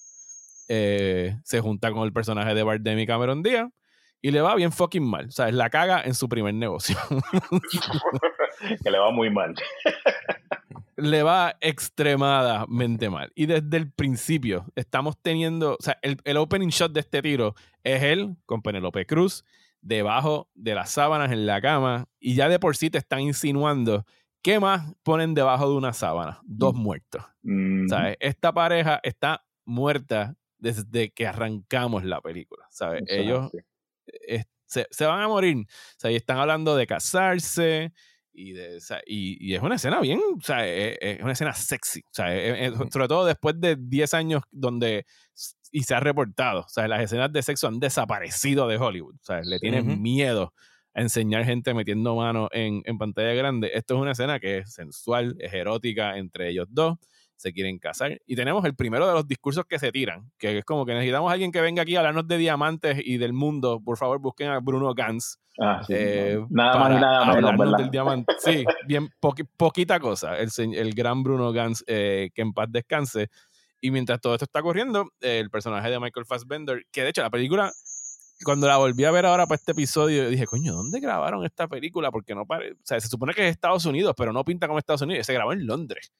[0.68, 3.70] eh, se junta con el personaje de Bardem y Cameron Díaz
[4.22, 5.28] y le va bien fucking mal.
[5.28, 6.98] O sea, es la caga en su primer negocio.
[8.84, 9.56] que le va muy mal.
[10.96, 13.32] le va extremadamente mal.
[13.36, 17.56] Y desde el principio estamos teniendo, o sea, el, el opening shot de este tiro
[17.84, 19.46] es él con Penelope Cruz
[19.82, 24.06] debajo de las sábanas en la cama y ya de por sí te están insinuando
[24.48, 26.40] ¿Qué más ponen debajo de una sábana?
[26.46, 27.22] Dos muertos.
[27.44, 28.16] Mm, ¿Sabes?
[28.22, 32.66] Esta pareja está muerta desde que arrancamos la película.
[32.70, 33.04] ¿Sabes?
[33.08, 33.52] eso
[34.28, 35.58] es se, se van a morir.
[35.60, 35.66] O
[35.98, 37.94] sea, y están hablando de casarse.
[38.34, 41.32] Y, de, o sea, y, y es una escena bien, o sea, es, es una
[41.32, 42.02] escena sexy.
[42.02, 45.06] O sea, es- es- sobre todo después de 10 años donde,
[45.72, 49.16] y se ha reportado, o sea, las escenas de sexo han desaparecido de Hollywood.
[49.16, 50.54] O sea, le tienen miedo
[50.94, 53.72] a enseñar gente metiendo mano en, en pantalla grande.
[53.74, 56.98] Esto es una escena que es sensual, es erótica entre ellos dos.
[57.38, 58.20] Se quieren casar.
[58.26, 61.30] Y tenemos el primero de los discursos que se tiran, que es como que necesitamos
[61.30, 63.80] a alguien que venga aquí a hablarnos de diamantes y del mundo.
[63.84, 65.40] Por favor, busquen a Bruno Gans.
[65.60, 67.78] Ah, sí, eh, nada más nada menos, ¿verdad?
[67.78, 68.34] del diamante.
[68.40, 70.36] Sí, bien poqui- poquita cosa.
[70.38, 73.30] El, gran Bruno Gans, eh, que en paz descanse.
[73.80, 77.22] Y mientras todo esto está ocurriendo, eh, el personaje de Michael Fassbender, que de hecho
[77.22, 77.72] la película,
[78.44, 82.10] cuando la volví a ver ahora para este episodio, dije, coño, ¿dónde grabaron esta película?
[82.10, 82.72] Porque no pare...
[82.74, 85.26] O sea, se supone que es Estados Unidos, pero no pinta como Estados Unidos.
[85.28, 86.12] Se grabó en Londres.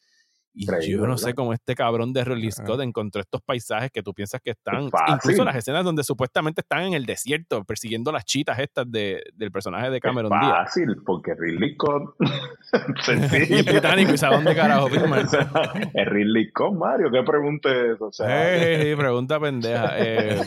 [0.60, 1.18] Y Increíble, yo no ¿verdad?
[1.18, 4.90] sé cómo este cabrón de Ridley Scott encontró estos paisajes que tú piensas que están.
[4.90, 5.14] Fácil.
[5.14, 9.52] Incluso las escenas donde supuestamente están en el desierto persiguiendo las chitas estas de, del
[9.52, 10.52] personaje de Cameron Díaz.
[10.66, 12.16] fácil, porque Ridley Scott.
[13.50, 15.50] Y británico y dónde carajo sea,
[15.94, 17.12] es Ridley Scott, Mario.
[17.12, 18.02] ¿Qué pregunta es?
[18.02, 19.94] O sea, Hey, pregunta pendeja.
[20.00, 20.42] Eh,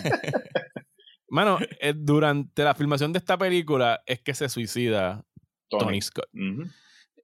[1.28, 5.22] mano, eh, durante la filmación de esta película es que se suicida
[5.68, 6.26] Tony, Scott.
[6.34, 6.64] Ujú.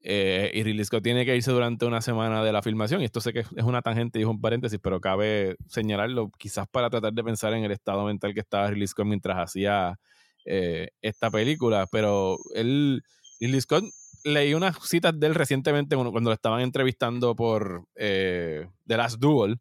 [0.09, 3.03] Eh, y Ridley Scott tiene que irse durante una semana de la filmación.
[3.03, 6.69] Y esto sé que es una tangente y es un paréntesis, pero cabe señalarlo quizás
[6.69, 9.99] para tratar de pensar en el estado mental que estaba Ridley Scott mientras hacía
[10.45, 11.89] eh, esta película.
[11.91, 13.03] Pero él,
[13.41, 13.85] Ridley Scott,
[14.23, 19.59] leí unas citas de él recientemente cuando lo estaban entrevistando por eh, The Last Duel,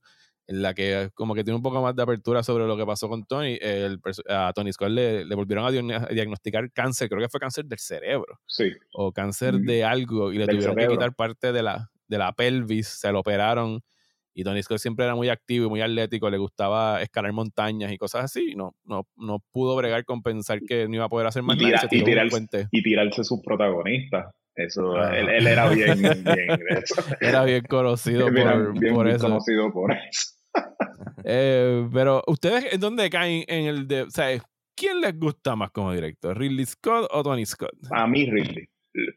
[0.47, 3.09] en la que como que tiene un poco más de apertura sobre lo que pasó
[3.09, 3.57] con Tony.
[3.61, 7.39] El a Tony Scott le, le volvieron a diagn- a diagnosticar cáncer, creo que fue
[7.39, 8.71] cáncer del cerebro Sí.
[8.93, 9.65] o cáncer Mm.
[9.65, 10.93] de algo y le Del tuvieron cerebro.
[10.93, 13.81] que quitar parte de la, de la pelvis, se lo operaron
[14.37, 17.97] y Tony Scott siempre era muy activo y muy atlético, le gustaba escalar montañas y
[17.97, 21.25] cosas así, y no, no, no pudo bregar con pensar que no iba a poder
[21.25, 21.99] hacer más Y, tira- y
[22.71, 24.25] y tirarse sus protagonistas.
[24.57, 25.17] Eso, Ajá.
[25.17, 26.59] él, él era bien, bien.
[27.19, 29.27] Era bien conocido Era por, bien por eso.
[29.27, 30.34] conocido por eso.
[31.27, 34.03] Eh, pero, ¿ustedes en dónde caen en el de...
[34.03, 34.27] O sea,
[34.75, 36.37] ¿quién les gusta más como director?
[36.37, 37.73] ¿Ridley Scott o Tony Scott?
[37.89, 38.67] A mí, Ridley.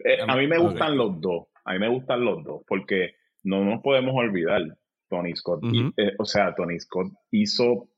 [0.04, 1.48] Eh, a mí me gustan los dos.
[1.64, 2.62] A mí me gustan los dos.
[2.66, 4.62] Porque no nos podemos olvidar.
[5.08, 5.62] Tony Scott.
[5.96, 7.88] eh, o sea, Tony Scott hizo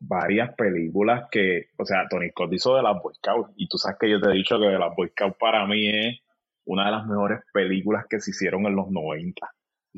[0.00, 1.70] varias películas que.
[1.78, 3.52] O sea, Tony Scott hizo de las Boy Scouts.
[3.56, 5.88] Y tú sabes que yo te he dicho que de las Boy Scouts para mí
[5.88, 6.20] es
[6.64, 9.48] una de las mejores películas que se hicieron en los 90.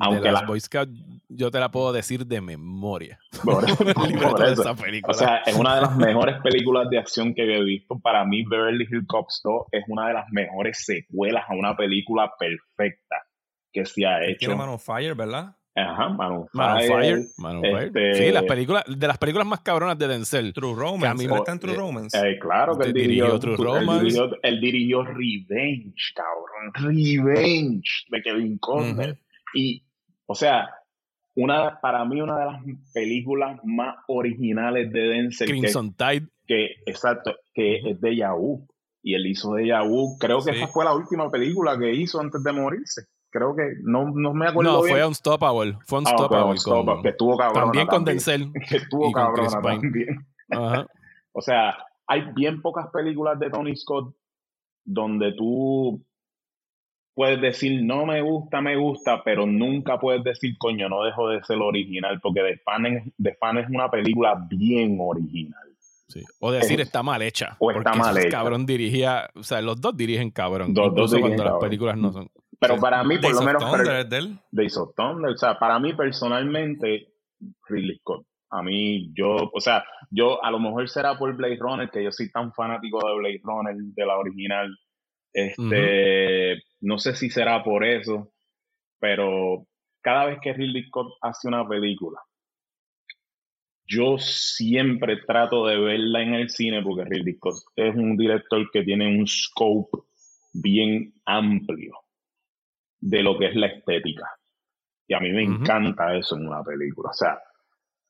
[0.00, 0.92] Aunque de las la- Boy Scouts,
[1.28, 3.18] yo te la puedo decir de memoria.
[3.44, 4.62] Por, por de eso.
[4.62, 5.10] esa película.
[5.10, 7.98] O sea, es una de las mejores películas de acción que he visto.
[7.98, 12.32] Para mí, Beverly Hills Cops 2 es una de las mejores secuelas a una película
[12.38, 13.16] perfecta
[13.72, 14.38] que se ha Él hecho.
[14.40, 15.54] Tiene Man on Fire, ¿verdad?
[15.76, 16.88] Ajá, Man on Man on Fire.
[16.88, 17.24] Fire.
[17.36, 17.86] Man on Fire.
[17.86, 20.52] este- Sí, las películas, de las películas más cabronas de Denzel.
[20.52, 21.16] True a mí Romance.
[21.28, 22.18] me- ¿Él está en True eh, Romance?
[22.30, 24.04] Eh, claro que él Dirigió dirigió, True él Romance.
[24.04, 26.72] dirigió, él dirigió Revenge, cabrón.
[26.96, 29.10] Revenge de Kevin Conner.
[29.10, 29.18] Ujú.
[29.54, 29.84] Y,
[30.28, 30.68] o sea,
[31.34, 32.62] una, para mí una de las
[32.92, 36.28] películas más originales de Denzel que, Crimson Tide.
[36.46, 38.66] que exacto, que es de Yahoo.
[39.02, 40.16] Y él hizo de Yahoo.
[40.18, 40.58] Creo que Sí.
[40.58, 43.02] esa fue la última película que hizo antes de morirse.
[43.30, 44.94] Creo que no, no me acuerdo No, bien.
[44.96, 45.78] fue Unstoppable.
[45.86, 46.50] Fue Ah, ok, Unstoppable.
[46.50, 48.16] Unstoppable, con- que estuvo cabrona también con también.
[48.16, 48.52] Denzel.
[48.68, 49.48] que estuvo Pine.
[49.62, 50.26] también.
[50.50, 50.86] Ajá.
[51.32, 51.76] O sea,
[52.08, 54.12] hay bien pocas películas de Tony Scott
[54.84, 56.04] donde tú
[57.18, 61.42] puedes decir no me gusta, me gusta, pero nunca puedes decir coño, no dejo de
[61.42, 65.60] ser original, porque The Fan es, The Fan es una película bien original.
[66.06, 66.22] Sí.
[66.38, 67.56] O decir Es- está mal hecha.
[67.58, 68.28] o está porque mal hecha.
[68.30, 70.68] cabrón dirigía, o sea, los dos dirigen cabrón.
[70.68, 71.68] Los dos incluso dirigen cuando las cabrón.
[71.68, 72.30] películas no son.
[72.60, 72.80] Pero Sí.
[72.80, 77.08] para mí, por lo menos, Thunder de Thunder, o sea, para mí personalmente,
[77.68, 78.24] Ridley Scott.
[78.50, 82.10] A mí, yo, o sea, yo a lo mejor será por Blade Runner, que yo
[82.12, 84.70] soy tan fanático de Blade Runner, de la original.
[85.32, 88.32] Este, no sé si será por eso,
[88.98, 89.66] pero
[90.00, 92.18] cada vez que Ridley Scott hace una película,
[93.86, 98.82] yo siempre trato de verla en el cine porque Ridley Scott es un director que
[98.82, 99.98] tiene un scope
[100.52, 101.94] bien amplio.
[103.00, 104.24] de lo que es la estética.
[105.06, 107.10] Y a mí me encanta eso en una película.
[107.10, 107.38] O sea,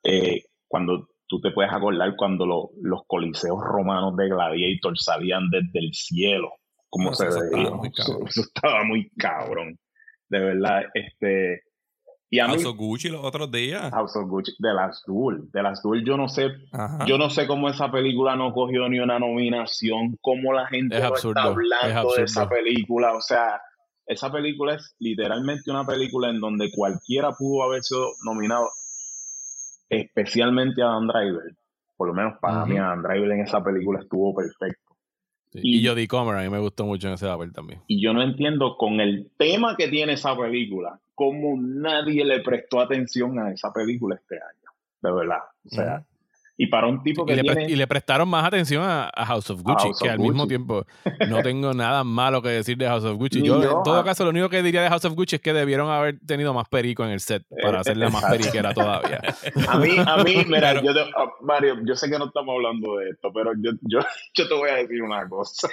[0.02, 5.78] eh, cuando tú te puedes acordar cuando lo- los coliseos romanos de Gladiator salían desde
[5.80, 6.52] el cielo,
[6.90, 9.78] como No, se eso estaba muy Eso, estaba muy cabrón.
[10.28, 11.62] De verdad, este.
[12.30, 13.90] Y a mí, House of Gucci los otros días.
[13.90, 15.50] House of Gucci, de las Duel.
[15.50, 17.06] De las Duel, yo no sé Ajá.
[17.06, 21.02] yo no sé cómo esa película no cogió ni una nominación, cómo la gente Es
[21.02, 23.14] no absurdo, está es hablando de esa película.
[23.14, 23.58] O sea,
[24.04, 28.68] esa película es literalmente una película en donde cualquiera pudo haber sido nominado,
[29.88, 31.54] especialmente Adam Driver.
[31.96, 32.68] Por lo menos para Ujú.
[32.72, 34.87] mí, Adam Driver en esa película estuvo perfecto.
[35.52, 35.60] Sí.
[35.62, 37.80] Y- Y Comer, a mí me gustó mucho en ese papel también.
[37.86, 42.80] Y yo no entiendo con el tema que tiene esa película, cómo nadie le prestó
[42.80, 44.70] atención a esa película este año.
[45.00, 45.38] De verdad.
[45.64, 46.04] O sea,
[46.60, 47.72] y para un tipo Y que le, pre- tiene...
[47.72, 50.46] y le prestaron más atención a, a House of Gucci, House que of al mismo
[50.48, 50.84] tiempo
[51.28, 53.42] no tengo nada malo que decir de House of Gucci.
[53.42, 55.52] Yo, yo, en todo caso, lo único que diría de House of Gucci es que
[55.52, 59.20] debieron haber tenido más perico en el set para hacerla más periquera todavía.
[59.68, 62.52] A mí, a mí, mira, Pero- yo te- ah, Mario, yo sé que no estamos
[62.56, 64.00] hablando de esto, pero yo, yo,
[64.34, 65.68] yo te voy a decir una cosa.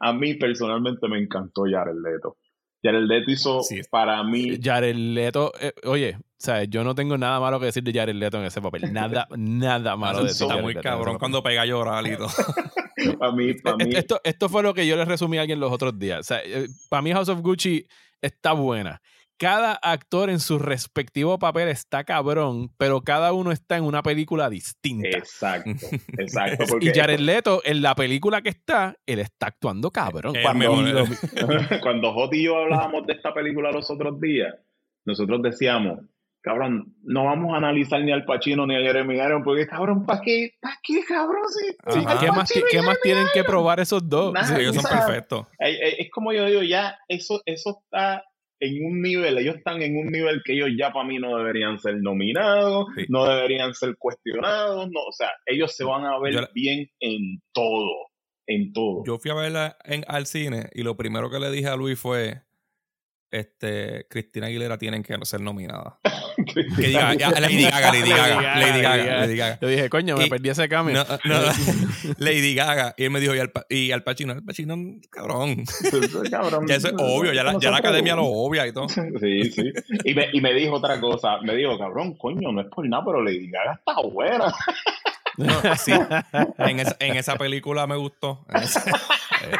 [0.00, 2.36] A mí personalmente me encantó Jared Leto.
[2.82, 3.80] Jared Leto hizo Sí.
[3.90, 7.82] para mí, Jared Leto, eh, oye, o sea, yo no tengo nada malo que decir
[7.82, 8.82] de Jared Leto en ese papel.
[8.92, 10.46] Nada, nada malo de decir.
[10.48, 12.28] Está muy cabrón cuando pega a llorar y todo.
[13.18, 15.58] para mí, para mí, Eh, Esto, esto fue lo que yo le resumí a alguien
[15.60, 16.20] los otros días.
[16.20, 17.86] O sea, eh, para mí House of Gucci
[18.22, 19.00] está buena.
[19.38, 24.50] Cada actor en su respectivo papel está cabrón, pero cada uno está en una película
[24.50, 25.16] distinta.
[25.16, 25.70] exacto,
[26.18, 30.34] exacto, porque y Jared Leto, en la película que está, él está actuando cabrón.
[30.42, 31.08] Cuando, mejor.
[31.82, 34.56] cuando Joti y yo hablábamos de esta película los otros días,
[35.04, 36.00] nosotros decíamos,
[36.40, 40.20] cabrón, no vamos a analizar ni al Pacino ni a Jeremy Irons, porque cabrón, ¿para
[40.20, 40.54] qué?
[40.60, 41.44] ¿Para qué, cabrón?
[41.48, 42.00] Sí.
[42.18, 44.32] ¿Qué, más, qué más tienen que probar esos dos?
[44.32, 44.48] Nada.
[44.48, 44.54] Sí.
[44.62, 45.46] Ellos son o sea, perfectos.
[45.60, 48.24] Eh, eh, Es como yo digo, ya eso, eso está
[48.60, 51.78] en un nivel, ellos están en un nivel que ellos ya para mí no deberían
[51.78, 53.04] ser nominados, Sí.
[53.08, 57.40] no deberían ser cuestionados, no, o sea, ellos se van a ver la- bien en
[57.52, 57.90] todo,
[58.46, 59.04] en todo.
[59.06, 61.98] Yo fui a verla en, al cine y lo primero que le dije a Luis
[61.98, 62.42] fue
[63.30, 65.98] este Cristina Aguilera tienen que ser nominada.
[66.54, 69.58] Que diga, ya, Lady Gaga, Lady Gaga, Lady Gaga, Lady Gaga.
[69.60, 70.94] Yo dije, coño, me Y- perdí ese cambio.
[70.94, 71.40] No, no,
[72.18, 72.94] Lady Gaga.
[72.96, 74.76] Y él me dijo, y al, y al Pacino, al Pacino,
[75.10, 75.64] cabrón.
[76.30, 78.86] Cabrón, Ya eso es obvio, ya la, ya la academia lo obvia y todo.
[79.20, 79.72] Sí, sí.
[80.04, 83.04] Y me, y me dijo otra cosa, me dijo, cabrón, coño, no es por nada,
[83.04, 84.54] pero Lady Gaga está buena.
[85.36, 85.92] No, sí,
[86.58, 88.44] en esa, en esa película me gustó.
[88.48, 88.84] En esa-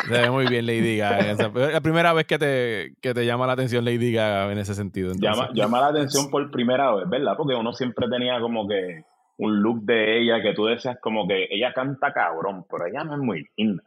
[0.07, 1.31] Se ve muy bien Lady Gaga.
[1.33, 4.75] Esa- La primera vez que te, que te llama la atención Lady Gaga en ese
[4.75, 5.13] sentido.
[5.13, 5.37] entonces.
[5.39, 7.35] Llama, llama la atención por primera vez, ¿verdad?
[7.37, 9.05] Porque uno siempre tenía como que
[9.39, 13.15] un look de ella que tú decías como que ella canta cabrón, pero ella no
[13.15, 13.83] es muy linda.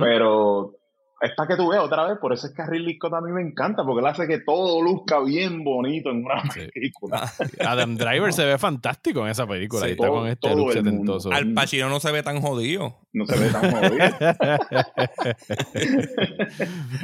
[0.00, 0.72] Pero
[1.20, 3.20] es para que tú veas otra vez, por eso es que a Ridley Scott a
[3.20, 6.68] mí me encanta, porque él hace que todo luzca bien bonito en una Sí.
[6.72, 7.22] película.
[7.66, 9.82] Adam Driver se ve fantástico en esa película.
[9.82, 11.32] Sí, y está todo- con este look setentoso.
[11.32, 12.98] Al Pacino no se ve tan jodido.
[13.14, 14.04] No se ve tan jodido.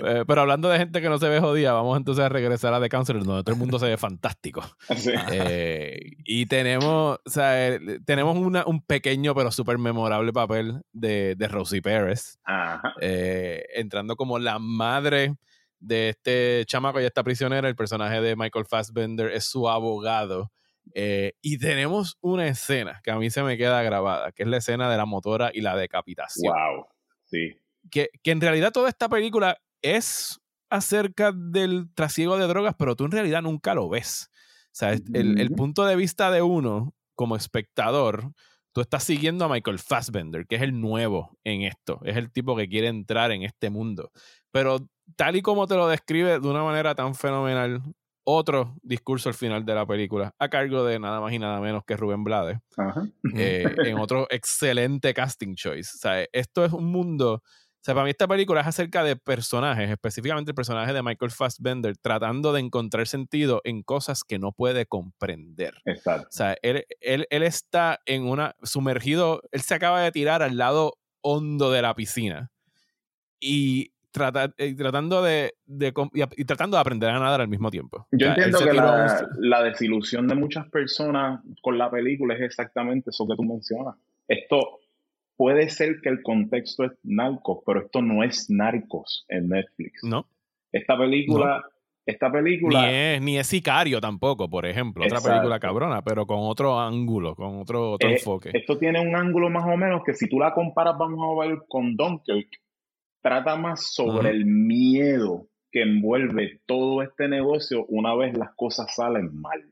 [0.05, 2.81] Eh, pero hablando de gente que no se ve jodida, vamos entonces a regresar a
[2.81, 4.63] The Counselor, donde todo el mundo se ve fantástico.
[4.97, 5.11] Sí.
[5.33, 11.35] Eh, y tenemos, o sea, eh, tenemos una- un pequeño pero súper memorable papel de,
[11.37, 12.95] de Rosie Pérez, Ajá.
[13.01, 15.35] eh, entrando como la madre
[15.79, 17.69] de este chamaco y esta prisionera.
[17.69, 20.51] El personaje de Michael Fassbender es su abogado.
[20.95, 24.57] Eh, y tenemos una escena que a mí se me queda grabada, que es la
[24.59, 26.87] escena de la motora y la decapitación Wow.
[27.27, 27.57] Sí.
[27.91, 33.05] que, que en realidad toda esta película es acerca del trasiego de drogas, pero tú
[33.05, 34.31] en realidad nunca lo ves.
[34.67, 38.33] O sea, el, el punto de vista de uno como espectador,
[38.73, 42.57] tú estás siguiendo a Michael Fassbender, que es el nuevo en esto, es el tipo
[42.57, 44.13] que quiere entrar en este mundo.
[44.53, 44.79] Pero
[45.17, 47.83] tal y como te lo describe de una manera tan fenomenal,
[48.37, 51.85] otro discurso al final de la película, a cargo de nada más y nada menos
[51.85, 52.59] que Rubén Blades
[53.35, 55.93] eh, en otro excelente casting choice.
[55.95, 57.43] O sea, esto es un mundo.
[57.43, 61.31] O sea, para mí esta película es acerca de personajes, específicamente el personaje de Michael
[61.31, 65.75] Fassbender, tratando de encontrar sentido en cosas que no puede comprender.
[65.87, 66.29] Exacto.
[66.29, 68.55] O sea, él, él, él está en una.
[68.63, 72.51] sumergido, él se acaba de tirar al lado hondo de la piscina
[73.41, 75.55] y, trata- y tratando de,
[76.37, 78.07] y, tratando de aprender a nadar al mismo tiempo.
[78.13, 82.35] Yo O sea, él entiendo que un- la, desilusión de muchas personas con la película
[82.35, 83.95] es exactamente eso que tú mencionas.
[84.29, 84.79] Esto
[85.37, 90.03] puede ser que el contexto es narcos, pero esto no es narcos en Netflix.
[90.05, 90.27] No.
[90.73, 91.63] Esta película,
[92.07, 95.05] esta Ni película, es, ni es Sicario tampoco, por ejemplo.
[95.05, 98.51] Otra película cabrona, pero con otro ángulo, con otro, otro Eh, enfoque.
[98.53, 101.59] esto tiene un ángulo más o menos que si tú la comparas, vamos a ver
[101.69, 102.49] con Dunkirk,
[103.23, 109.41] trata más sobre el miedo que envuelve todo este negocio una vez las cosas salen
[109.41, 109.63] mal.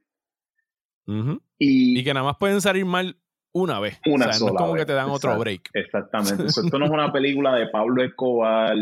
[1.58, 3.16] Y, Y que nada más pueden salir mal
[3.52, 3.98] una vez.
[4.06, 5.70] Una o sea, no es sola como vez, que te dan otro break.
[5.72, 6.44] Exactamente.
[6.46, 8.76] Esto no es una película de Pablo Escobar,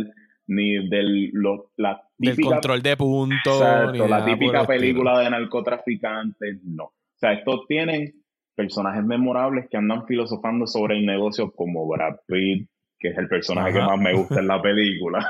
[0.49, 3.61] ni del lo- la Del típica, control de puntos.
[3.61, 6.63] la típica película de narcotraficantes.
[6.65, 6.85] No.
[6.85, 8.23] O sea, estos tienen
[8.55, 12.69] personajes memorables que andan filosofando sobre el negocio como Brad Pitt,
[12.99, 15.27] que es el personaje que más me gusta en la película.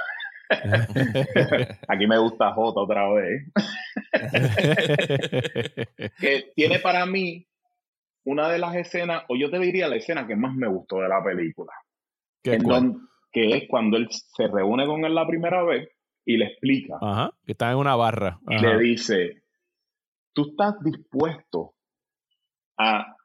[1.89, 3.45] Aquí me gusta J otra vez.
[6.21, 7.47] que tiene para mí
[8.25, 11.09] una de las escenas, o yo te diría la escena que más me gustó de
[11.09, 11.73] la película,
[12.43, 12.59] que
[13.33, 15.89] es cuando él se reúne con él la primera vez
[16.25, 18.41] y le explica, Ajá, que está en una barra.
[18.49, 19.43] y le dice,
[20.33, 21.75] tú estás dispuesto
[22.79, 23.16] a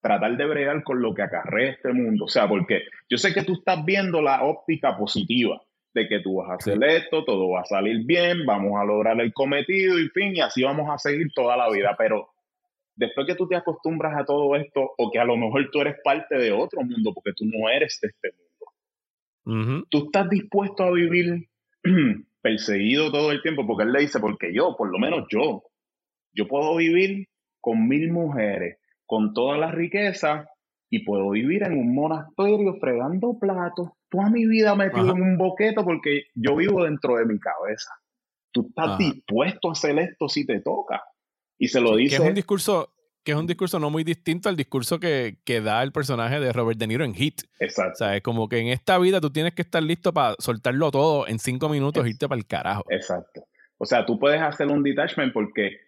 [0.00, 3.42] tratar de bregar con lo que acarrea este mundo, o sea, porque yo sé que
[3.42, 5.60] tú estás viendo la óptica positiva
[5.92, 9.20] de que tú vas a hacer esto, todo va a salir bien, vamos a lograr
[9.20, 12.30] el cometido y fin, y así vamos a seguir toda la vida, pero
[12.94, 15.96] después que tú te acostumbras a todo esto, o que a lo mejor tú eres
[16.04, 18.30] parte de otro mundo, porque tú no eres de este
[19.44, 21.48] mundo, tú estás dispuesto a vivir
[22.40, 25.64] perseguido todo el tiempo, porque él le dice, porque yo, por lo menos yo,
[26.32, 27.28] yo puedo vivir
[27.60, 28.78] con mil mujeres,
[29.10, 30.46] con toda la riqueza,
[30.88, 35.16] y puedo vivir en un monasterio fregando platos, toda mi vida metido Ajá.
[35.16, 37.90] en un boqueto, porque yo vivo dentro de mi cabeza.
[38.52, 38.98] Tú estás Ajá.
[38.98, 41.02] dispuesto a hacer esto si te toca.
[41.58, 42.14] Y se lo que dice.
[42.14, 42.94] es un discurso
[43.24, 46.52] que es un discurso no muy distinto al discurso que, que da el personaje de
[46.52, 47.42] Robert De Niro en Hit.
[47.58, 47.92] Exacto.
[47.92, 50.90] O sea, es como que en esta vida tú tienes que estar listo para soltarlo
[50.92, 52.84] todo en cinco minutos e irte para el carajo.
[52.88, 53.42] Exacto.
[53.76, 55.80] O sea, tú puedes hacer un detachment porque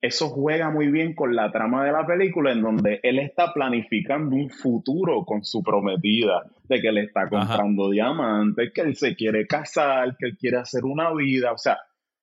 [0.00, 4.36] eso juega muy bien con la trama de la película en donde él está planificando
[4.36, 9.46] un futuro con su prometida, de que le está comprando diamantes, que él se quiere
[9.46, 11.78] casar, que él quiere hacer una vida, o sea,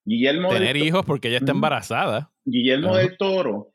[0.06, 2.30] Guillermo Tener del, hijos porque ella está embarazada.
[2.44, 3.00] Guillermo Ajá.
[3.00, 3.70] del Toro,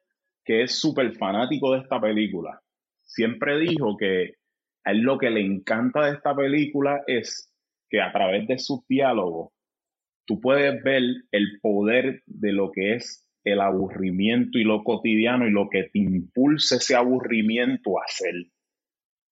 [0.45, 2.61] que es súper fanático de esta película,
[3.03, 4.35] siempre dijo que
[4.85, 7.53] a él lo que le encanta de esta película es
[7.91, 9.53] que a través de sus diálogos
[10.27, 15.51] tú puedes ver el poder de lo que es el aburrimiento y lo cotidiano y
[15.51, 18.35] lo que te impulsa ese aburrimiento a hacer.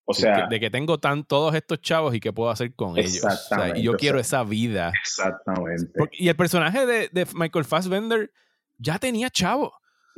[0.09, 2.97] O sea, que- de que tengo tan todos estos chavos y qué puedo hacer con
[2.97, 3.17] ellos.
[3.17, 4.93] O sea, Exactamente, y yo quiero esa vida.
[5.03, 5.91] exactamente.
[5.99, 8.31] Porque- y el personaje de, de Michael Fassbender
[8.79, 9.31] ya tenía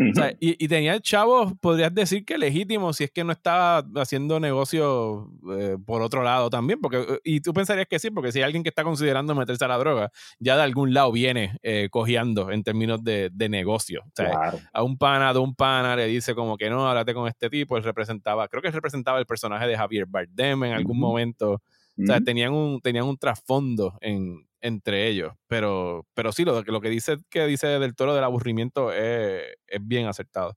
[0.00, 3.84] O sea, y, y tenía chavos, podrías decir que legítimo, si es que no estaba
[3.96, 5.28] haciendo negocio
[5.58, 6.80] eh, por otro lado también.
[6.80, 9.68] porque Y tú pensarías que sí, porque si hay alguien que está considerando meterse a
[9.68, 14.02] la droga, ya de algún lado viene eh, cojeando en términos de, de negocio.
[14.06, 14.58] O sea, Claro.
[14.72, 17.76] a un pana de un pana le dice como que no, háblate con este tipo.
[17.76, 21.60] Él representaba, creo que él representaba el personaje de Javier Bardem en algún momento.
[22.00, 25.32] O sea, tenían un, tenían un trasfondo en, entre ellos.
[25.46, 29.86] Pero, pero sí, lo, lo que dice que dice del toro del aburrimiento es, es
[29.86, 30.54] bien acertado.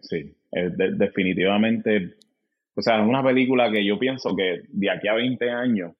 [0.00, 2.14] Sí, de- definitivamente.
[2.76, 5.92] O sea, es una película que yo pienso que de aquí a 20 años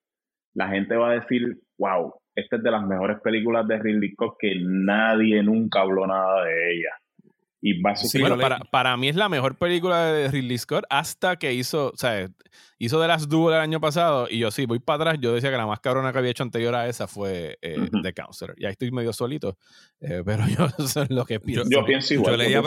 [0.54, 4.36] la gente va a decir, wow, esta es de las mejores películas de Ridley Scott
[4.40, 6.90] que nadie nunca habló nada de ella.
[7.66, 8.28] Y va a Sí, suceder.
[8.28, 11.96] bueno, para, para mí es la mejor película de Ridley Scott hasta que hizo, o
[11.96, 12.28] sea,
[12.78, 15.50] hizo de las Duel el año pasado y yo sí, voy para atrás, yo decía
[15.50, 18.02] que la más cabrona que había hecho anterior a esa fue eh, Ujú.
[18.02, 18.54] The Counselor.
[18.58, 19.56] Y ahí estoy medio solito,
[20.00, 21.64] eh, pero yo eso es lo que pienso.
[21.70, 22.32] yo pienso igual.
[22.32, 22.62] yo leía-.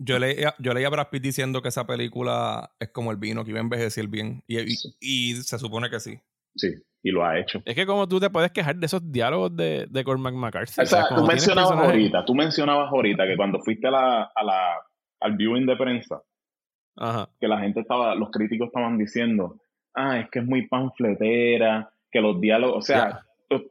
[0.00, 3.42] Yo leía, yo leía a Brad Pitt diciendo que esa película es como el vino,
[3.42, 4.44] que iba a envejecer bien.
[4.46, 4.88] Y, y- Sí.
[5.00, 6.20] y se supone que sí.
[6.54, 6.68] Sí,
[7.02, 7.62] y lo ha hecho.
[7.64, 10.80] Es que como tú te puedes quejar de esos diálogos de, de Cormac McCarthy.
[10.82, 14.22] O sea, como tú mencionabas personajes- ahorita, tú mencionabas ahorita que cuando fuiste a la,
[14.34, 14.74] a la,
[15.20, 16.20] al viewing de prensa,
[16.96, 17.28] Ajá.
[17.40, 19.60] que la gente estaba, los críticos estaban diciendo,
[19.94, 23.20] ah, es que es muy panfletera, que los diálogos, o sea.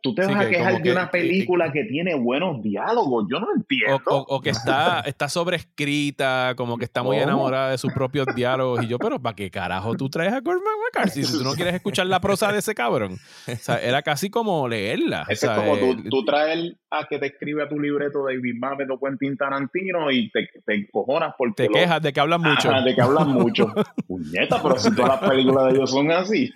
[0.02, 3.26] Tú- te Sí, vas a que quejar de una que- película que, tiene buenos diálogos,
[3.32, 4.02] yo no entiendo.
[4.08, 8.84] o- o que está, está sobreescrita, como que está muy enamorada de sus propios diálogos.
[8.84, 11.76] Y yo, pero ¿para qué carajo tú traes a Cormac McCarthy si tú no quieres
[11.76, 13.18] escuchar la prosa de ese cabrón?
[13.48, 15.26] O sea, era casi como leerla.
[15.28, 17.80] o Eso sea, es como tú, eh, tú traer a que te escribe a tu
[17.80, 22.14] libreto David Mamet o Quentin Tarantino y te, te encojonas porque te lo- quejas de
[22.14, 22.70] que hablan mucho.
[22.70, 23.74] Ajá, de que hablan mucho.
[24.08, 26.52] Puñeta, pero si todas las películas de ellos son así.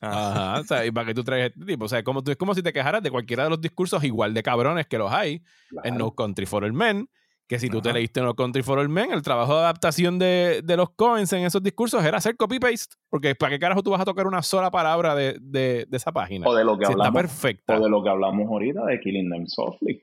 [0.00, 1.84] Ajá, o sea, y para que tú traes este tipo.
[1.84, 4.32] O sea, como tú, es como si te quejaras de cualquiera de los discursos igual
[4.34, 5.42] de cabrones que los hay
[5.84, 7.08] en No Country for All Men.
[7.50, 10.60] Que si tú te leíste No Country for All Men, el trabajo de adaptación de,
[10.62, 12.94] de los Coens en esos discursos era hacer copy-paste.
[13.08, 16.12] Porque ¿para qué carajo tú vas a tocar una sola palabra de, de- de esa
[16.12, 16.46] página?
[16.46, 17.20] O de lo que Si hablamos.
[17.20, 17.76] perfecta.
[17.76, 20.00] O de lo que hablamos ahorita de Killing Them Softly.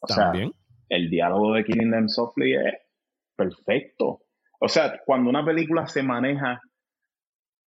[0.00, 0.52] O sea, También.
[0.88, 2.74] el diálogo de Killing Them Softly es
[3.36, 4.20] perfecto.
[4.60, 6.60] O sea, cuando una película se maneja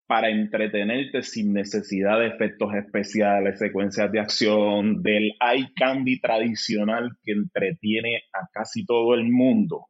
[0.09, 7.33] para entretenerte sin necesidad de efectos especiales, secuencias de acción, del eye candy tradicional que
[7.33, 9.85] entretiene a casi todo el mundo.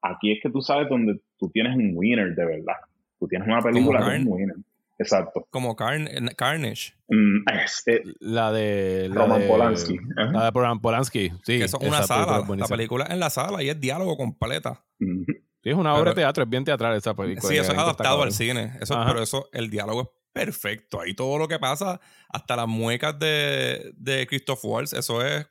[0.00, 2.76] Aquí es que tú sabes donde tú tienes un winner de verdad.
[3.18, 4.56] Tú tienes una película es un winner.
[4.96, 5.48] Exacto.
[5.50, 6.94] Como Carnage.
[7.08, 9.08] Mm, este, la de.
[9.08, 9.98] La Roman de, Polanski.
[10.16, 10.30] Ajá.
[10.30, 11.30] La de Roman Polanski.
[11.42, 11.58] Sí.
[11.58, 12.54] que eso es una esa película sala.
[12.54, 14.84] es la película es en la sala y es diálogo completa.
[15.00, 15.24] Ujú.
[15.26, 17.48] Sí, es una obra de Pero- teatro, es bien teatral esa película.
[17.48, 18.76] Sí, eso es adaptado al cine.
[18.80, 19.06] Eso, Ajá.
[19.10, 21.00] pero eso, el diálogo es perfecto.
[21.00, 25.46] Ahí todo lo que pasa, hasta las muecas de, de Christoph Waltz, eso es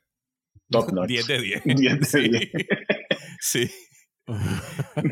[0.70, 1.08] Top notch.
[1.08, 1.62] 10 de 10.
[1.64, 2.28] 10 de Sí.
[2.28, 2.50] 10.
[3.40, 3.70] Sí.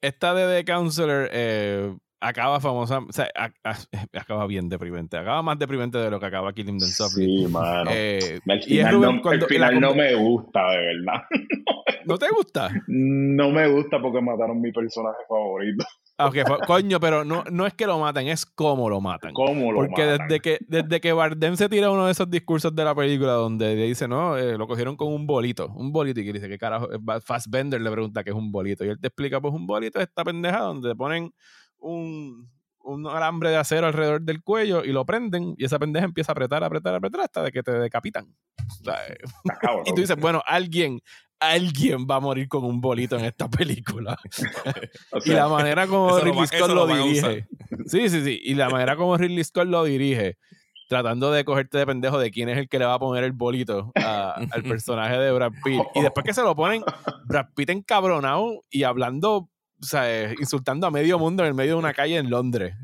[0.00, 3.76] Esta de The Counselor eh, acaba famosa, o sea, a- a-
[4.20, 7.44] acaba bien deprimente, acaba más deprimente de lo que acaba Killing Them Softly.
[7.46, 7.90] Sí, mano.
[7.92, 10.76] Eh, El y es final, Rubén no, cuando el final la no me gusta, de
[10.78, 11.22] verdad.
[12.06, 12.70] ¿No te gusta?
[12.86, 15.84] No me gusta porque mataron mi personaje favorito.
[16.18, 19.34] Ah, ok, fue- coño, pero no, no es que lo maten, es cómo lo matan.
[19.34, 20.28] ¿Cómo lo Porque matan?
[20.28, 23.74] desde que, desde que Bardem se tira uno de esos discursos de la película donde
[23.74, 26.56] le dice, no, eh, lo cogieron con un bolito, un bolito, y que dice, ¿qué
[26.56, 26.88] carajo?
[26.90, 27.00] es?
[27.24, 30.06] Fassbender le pregunta qué es un bolito, y él te explica, pues un bolito es
[30.06, 31.32] esta pendeja donde te ponen
[31.86, 36.32] un, un alambre de acero alrededor del cuello y lo prenden, y esa pendeja empieza
[36.32, 38.26] a apretar, apretar, apretar hasta de que te decapitan.
[38.80, 38.98] O sea,
[39.86, 41.00] y tú dices, bueno, alguien,
[41.40, 44.18] alguien va a morir con un bolito en esta película.
[45.12, 47.46] O Y la manera como lo Ridley Scott lo, dirige.
[47.86, 48.40] Sí, sí, sí.
[48.42, 50.36] Y la manera como Ridley Scott lo dirige,
[50.88, 53.32] tratando de cogerte de pendejo de quién es el que le va a poner el
[53.32, 55.80] bolito a- al personaje de Brad Pitt.
[55.94, 56.82] Y después que se lo ponen,
[57.26, 59.48] Brad Pitt encabronado y hablando,
[59.80, 60.34] ¿sabes?
[60.40, 62.74] Insultando a medio mundo en el medio de una calle en Londres.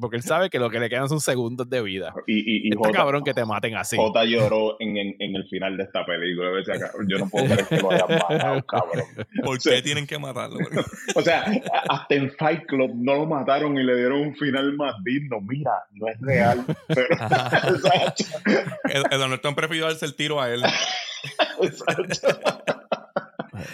[0.00, 2.14] Porque él sabe que lo que le quedan son segundos de vida.
[2.26, 3.96] y, y, y Está Jota, cabrón que te maten así.
[3.96, 6.50] Jota lloró en, en, en el final de esta película.
[6.50, 9.04] O sea, Yo no puedo creer que lo hayan matado, cabrón.
[9.42, 10.58] ¿Por qué tienen que matarlo?
[11.16, 11.44] O sea,
[11.88, 15.40] hasta en Fight Club no lo mataron y le dieron un final más digno.
[15.40, 16.64] Mira, no es real.
[16.88, 17.06] Pero,
[19.10, 20.62] Edward Norton prefirió darse el tiro a él.
[21.62, 22.28] exacto.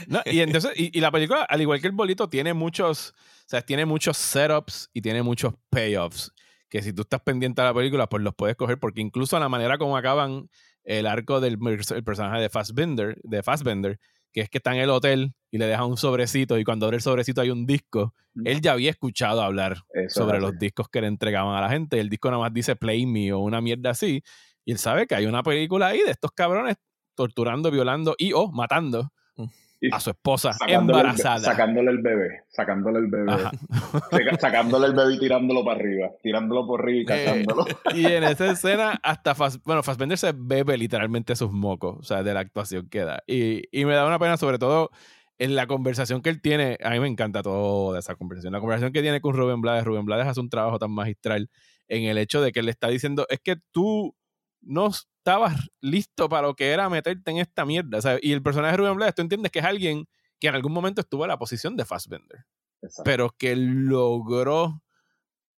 [0.07, 3.49] No, y entonces, y, y la película, al igual que el bolito, tiene muchos, o
[3.49, 6.33] sea, tiene muchos setups y tiene muchos payoffs.
[6.68, 9.49] Que si tú estás pendiente de la película, pues los puedes coger, porque incluso la
[9.49, 10.49] manera como acaban
[10.85, 13.99] el arco del el personaje de Fassbender, de Fassbender,
[14.33, 16.97] que es que está en el hotel y le deja un sobrecito, y cuando abre
[16.97, 18.14] el sobrecito hay un disco.
[18.45, 21.99] Él ya había escuchado hablar Eso sobre los discos que le entregaban a la gente.
[21.99, 24.22] El disco nada más dice Play Me o una mierda así.
[24.64, 26.76] Y él sabe que hay una película ahí de estos cabrones
[27.16, 29.49] torturando, violando y o matando Y
[29.93, 31.39] a su esposa sacándole el be- embarazada.
[31.41, 33.33] sacándole el bebé, sacándole el bebé.
[34.41, 36.09] Sacándole el bebé y tirándolo para arriba.
[36.22, 37.64] Tirándolo por arriba y Eh, cachándolo.
[37.95, 42.22] y en esa escena, hasta Fass- bueno, Fassbender se bebe literalmente sus mocos, o sea,
[42.22, 43.22] de la actuación que da.
[43.26, 44.91] Y, y me da una pena, sobre todo
[45.39, 46.76] en la conversación que él tiene.
[46.85, 48.53] A mí me encanta toda esa conversación.
[48.53, 49.85] La conversación que tiene con Rubén Blades.
[49.85, 51.49] Rubén Blades hace un trabajo tan magistral
[51.89, 54.14] en el hecho de que él le está diciendo: es que tú
[54.61, 57.98] no estabas listo para lo que era meterte en esta mierda.
[58.22, 60.06] y el personaje de Rubén Blades, tú entiendes que es alguien
[60.40, 62.46] que en algún momento estuvo en la posición de Fassbender
[62.82, 63.02] Exacto.
[63.04, 64.82] pero que logró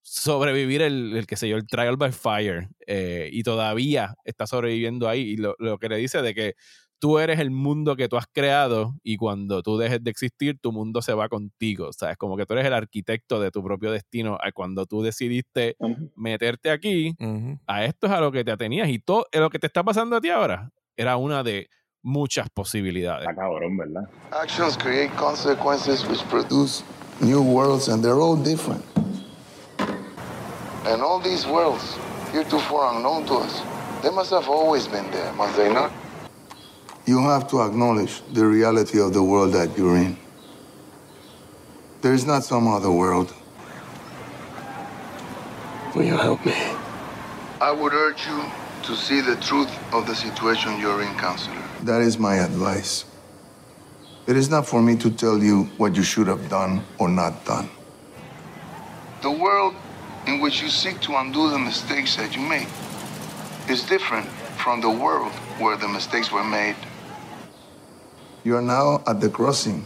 [0.02, 5.08] sobrevivir el, el qué sé yo, el trial by fire eh, y todavía está sobreviviendo
[5.08, 6.56] ahí y lo, lo que le dice de que
[7.02, 10.72] tú eres el mundo que tú has creado y cuando tú dejes de existir tu
[10.72, 14.38] mundo se va contigo, sabes, como que tú eres el arquitecto de tu propio destino
[14.40, 16.12] a cuando tú decidiste Ujú.
[16.16, 17.18] meterte aquí,
[17.66, 20.16] a esto es a lo que te atenías y todo lo que te está pasando
[20.16, 21.70] a ti ahora era una de
[22.04, 23.28] muchas posibilidades.
[23.28, 24.08] Está cabrón, ¿verdad?
[24.32, 26.84] Actions create consequences which produce
[27.20, 28.84] new worlds, and they're all different.
[30.86, 31.98] And all these worlds,
[32.32, 33.64] heretofore unknown to us,
[34.04, 35.92] they must have always been there, must they not?
[37.06, 40.18] You have to acknowledge the reality of the world that you're in.
[42.02, 43.34] There is not some other world.
[45.96, 46.56] Will you help me?
[47.60, 48.44] I would urge you
[48.84, 51.62] to see the truth of the situation you're in, counselor.
[51.84, 53.06] That is my advice.
[54.28, 57.44] It is not for me to tell you what you should have done or not
[57.46, 57.70] done.
[59.22, 59.76] The world
[60.28, 62.68] in which you seek to undo the mistakes that you made
[63.68, 64.28] is different
[64.58, 66.76] from the world where the mistakes were made.
[68.44, 69.86] You are now at the crossing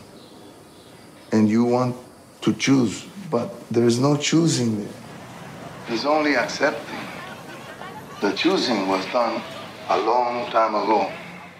[1.33, 1.93] and you want
[2.39, 4.95] to choose, but there is no choosing there.
[5.87, 7.03] There's only accepting.
[8.21, 9.41] The choosing was done
[9.89, 11.11] a long time ago.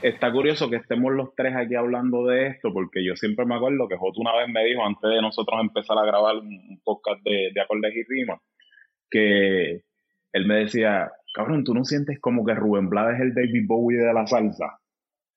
[0.02, 3.90] Está curioso que estemos los tres aquí hablando de esto, porque yo siempre me acuerdo
[3.90, 7.22] que Joto una vez me dijo, antes de nosotros empezar a grabar un un podcast
[7.26, 8.40] de, de acordes y rimas,
[9.10, 9.82] que
[10.32, 13.98] él me decía, cabrón, ¿tú no sientes como que Rubén Blades es el David Bowie
[13.98, 14.80] de la salsa?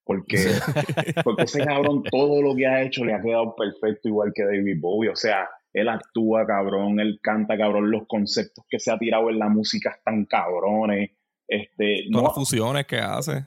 [0.09, 0.39] Porque,
[1.23, 4.81] porque ese cabrón todo lo que ha hecho le ha quedado perfecto igual que David
[4.81, 5.11] Bowie.
[5.11, 9.39] O sea, él actúa cabrón, él canta cabrón, los conceptos que se ha tirado en
[9.39, 11.11] la música están cabrones.
[11.47, 13.37] Este, Todas no, las fusiones que hace.
[13.37, 13.45] o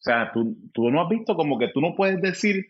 [0.00, 2.66] sea, tú, tú no has visto como que tú no puedes decir,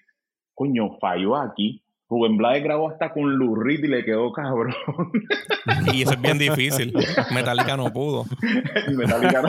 [0.54, 1.82] coño, falló aquí.
[2.08, 4.72] Rubén Blades grabó hasta con Reed y le quedó cabrón.
[5.92, 6.94] Y eso es bien difícil.
[7.34, 8.24] Metallica no pudo.
[8.88, 9.48] Metallica no.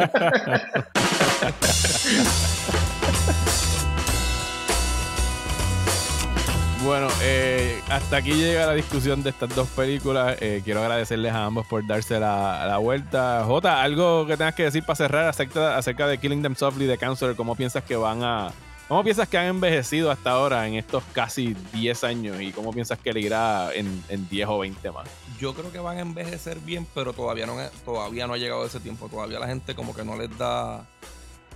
[6.84, 10.36] Bueno, eh, hasta aquí llega la discusión de estas dos películas.
[10.42, 13.46] Eh, quiero agradecerles a ambos por darse la, la vuelta.
[13.46, 16.98] Jota, algo que tengas que decir para cerrar acerca, acerca de Killing Them Softly de
[16.98, 17.38] Counselor.
[17.38, 18.52] ¿Cómo piensas que van a.
[18.90, 22.42] ¿Cómo piensas que han envejecido hasta ahora en estos casi 10 años?
[22.42, 25.08] ¿Y cómo piensas que le irá en, en 10 o 20 más?
[25.40, 27.56] Yo creo que van a envejecer bien, pero todavía no,
[27.86, 29.08] todavía no ha llegado ese tiempo.
[29.08, 30.86] Todavía la gente como que no les da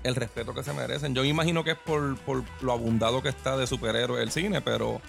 [0.04, 1.14] el respeto que se merecen.
[1.16, 4.62] Yo me imagino que es por, por lo abundado que está de superhéroes el cine,
[4.62, 5.02] pero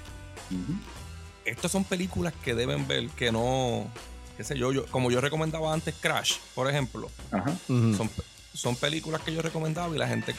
[1.45, 3.91] estas son películas que deben ver que no,
[4.37, 7.11] qué sé yo, yo como yo recomendaba antes Crash, por ejemplo.
[7.31, 7.53] Ajá.
[7.67, 8.11] Son,
[8.55, 10.35] son películas que yo recomendaba y la gente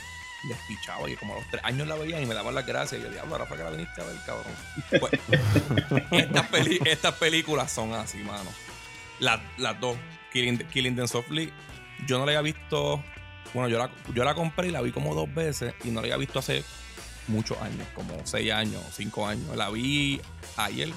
[0.47, 3.01] les pichaba y como a los tres años la veían y me daban las gracias
[3.01, 4.53] y yo diablo, ahora fue que la viniste a ver, cabrón.
[4.99, 8.49] Pues, estas, peli- estas películas son así, mano.
[9.19, 9.97] Las, las dos,
[10.31, 11.51] Killing, Killing Them Softly,
[12.07, 13.03] yo no la había visto,
[13.53, 16.01] bueno, yo la, yo la compré y la vi como dos veces y no la
[16.01, 16.63] había visto hace
[17.27, 19.55] muchos años, como seis años, cinco años.
[19.55, 20.19] La vi
[20.57, 20.89] ayer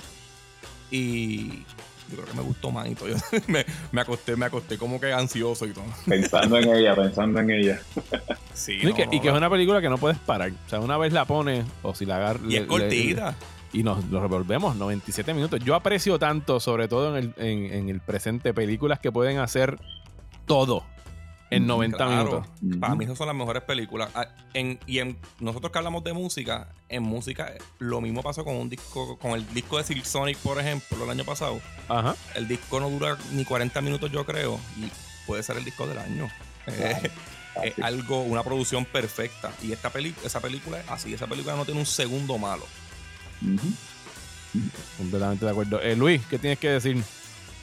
[0.91, 1.65] y
[2.11, 3.09] yo creo que me gustó más y todo.
[3.09, 3.17] Yo
[3.49, 5.85] me, me acosté, me acosté como que ansioso y todo.
[6.07, 7.81] Pensando en ella, pensando en ella.
[8.55, 10.51] Sí, No, y, no, que, y que es una película que no puedes parar.
[10.51, 12.43] O sea, una vez la pones o si la agarras.
[12.47, 13.35] Y es cortita.
[13.73, 15.59] y nos lo revolvemos 97 minutos.
[15.61, 19.79] Yo aprecio tanto, sobre todo en el, en, en el presente, películas que pueden hacer
[20.45, 20.85] todo
[21.57, 22.81] en 90 Claro, minutos.
[22.81, 24.11] Para mí esas son las mejores películas.
[24.15, 28.57] Ah, En, y en nosotros que hablamos de música, en música lo mismo pasó con
[28.57, 31.61] un disco, con el disco de Silk Sonic, por ejemplo, el año pasado.
[31.89, 32.15] Ajá.
[32.35, 34.91] El disco no dura ni 40 minutos, yo creo, y
[35.27, 36.29] puede ser el disco del año.
[36.67, 39.53] Es algo, una producción perfecta.
[39.63, 42.65] Y esta peli esa película es así, esa película no tiene un segundo malo.
[44.99, 45.81] Completamente de acuerdo.
[45.81, 47.03] Eh, Luis, ¿qué tienes que decir?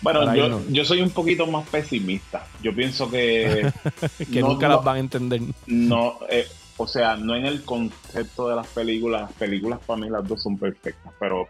[0.01, 2.45] Bueno, yo, yo soy un poquito más pesimista.
[2.63, 3.69] Yo pienso que
[4.31, 5.41] que no- nunca no- las van a entender.
[5.67, 6.47] no, eh,
[6.77, 9.21] o sea, no en el concepto de las películas.
[9.23, 11.47] Las películas para mí las dos son perfectas, pero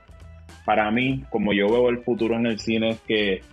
[0.66, 3.44] para mí, como yo veo el futuro en el cine, es que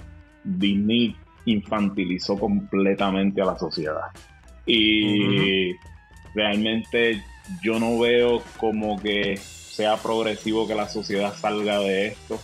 [0.44, 4.00] Disney infantilizó completamente a la sociedad.
[4.64, 5.72] Y
[6.34, 7.22] realmente
[7.62, 12.40] yo no veo como que sea progresivo que la sociedad salga de esto.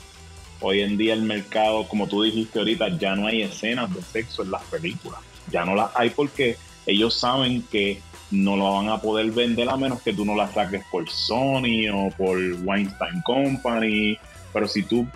[0.63, 4.43] Hoy en día el mercado, como tú dijiste ahorita, ya no hay escenas de sexo
[4.43, 5.21] en las películas.
[5.51, 6.57] Ya no las hay porque
[6.87, 8.01] ellos saben que
[8.31, 11.89] no lo van a poder vender a menos que tú no la saques por Sony
[11.93, 14.17] o por Weinstein Company.
[14.53, 15.07] Pero si tú,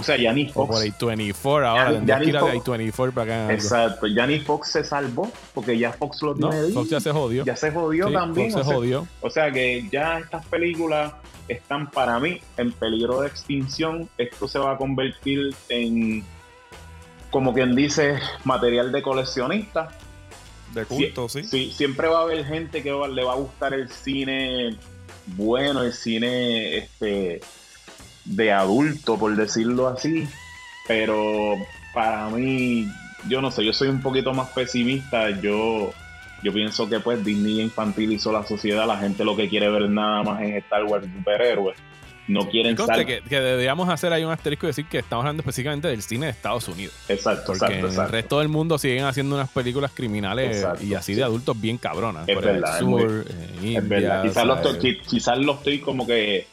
[0.00, 0.68] o sea, ya ni O Fox.
[0.68, 1.84] por A24 ahora.
[1.90, 3.52] Ya- tendrías que ir a Fox- A24 para algo.
[3.52, 6.68] Exacto, ya ni Fox se salvó porque ya Fox lo No, tiene.
[6.72, 7.44] Fox ya se jodió.
[7.44, 8.50] Ya se jodió Sí, también.
[8.52, 9.08] Fox o se sea, jodió.
[9.20, 11.12] o sea que ya estas películas
[11.48, 14.08] están para mí en peligro de extinción.
[14.18, 16.22] Esto se va a convertir en,
[17.30, 19.88] como quien dice, material de coleccionista.
[20.74, 21.42] De culto, sí.
[21.42, 24.76] Sí, siempre va a haber gente que va- le va a gustar el cine
[25.36, 27.40] bueno, el cine este
[28.28, 30.28] de adulto, por decirlo así.
[30.86, 31.54] Pero
[31.94, 32.86] para mí,
[33.28, 35.30] yo no sé, yo soy un poquito más pesimista.
[35.40, 35.92] Yo,
[36.42, 38.86] yo pienso que pues Disney infantilizó la sociedad.
[38.86, 41.76] La gente lo que quiere ver nada más es Star Wars superhéroes.
[42.26, 45.40] No quieren sal- que, que deberíamos hacer ahí un asterisco y decir que estamos hablando
[45.40, 46.94] específicamente del cine de Estados Unidos.
[47.08, 48.12] Exacto, Porque exacto, en el exacto.
[48.12, 51.16] resto del mundo siguen haciendo unas películas criminales Exacto, y así sí.
[51.18, 52.28] de adultos bien cabronas.
[52.28, 53.02] Es verdad, Sur, muy-
[53.72, 54.22] eh, Es verdad.
[54.24, 54.60] Quizás lo,
[55.08, 56.46] quizás lo estoy como que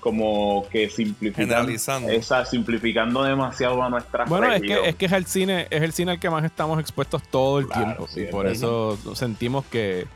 [0.00, 1.70] como que simplificando
[2.08, 5.92] esa simplificando demasiado a nuestra Bueno, es que, es que es el cine, es el
[5.92, 8.08] cine al que más estamos expuestos todo el Claro, tiempo.
[8.08, 10.06] sí, y por eso sentimos que,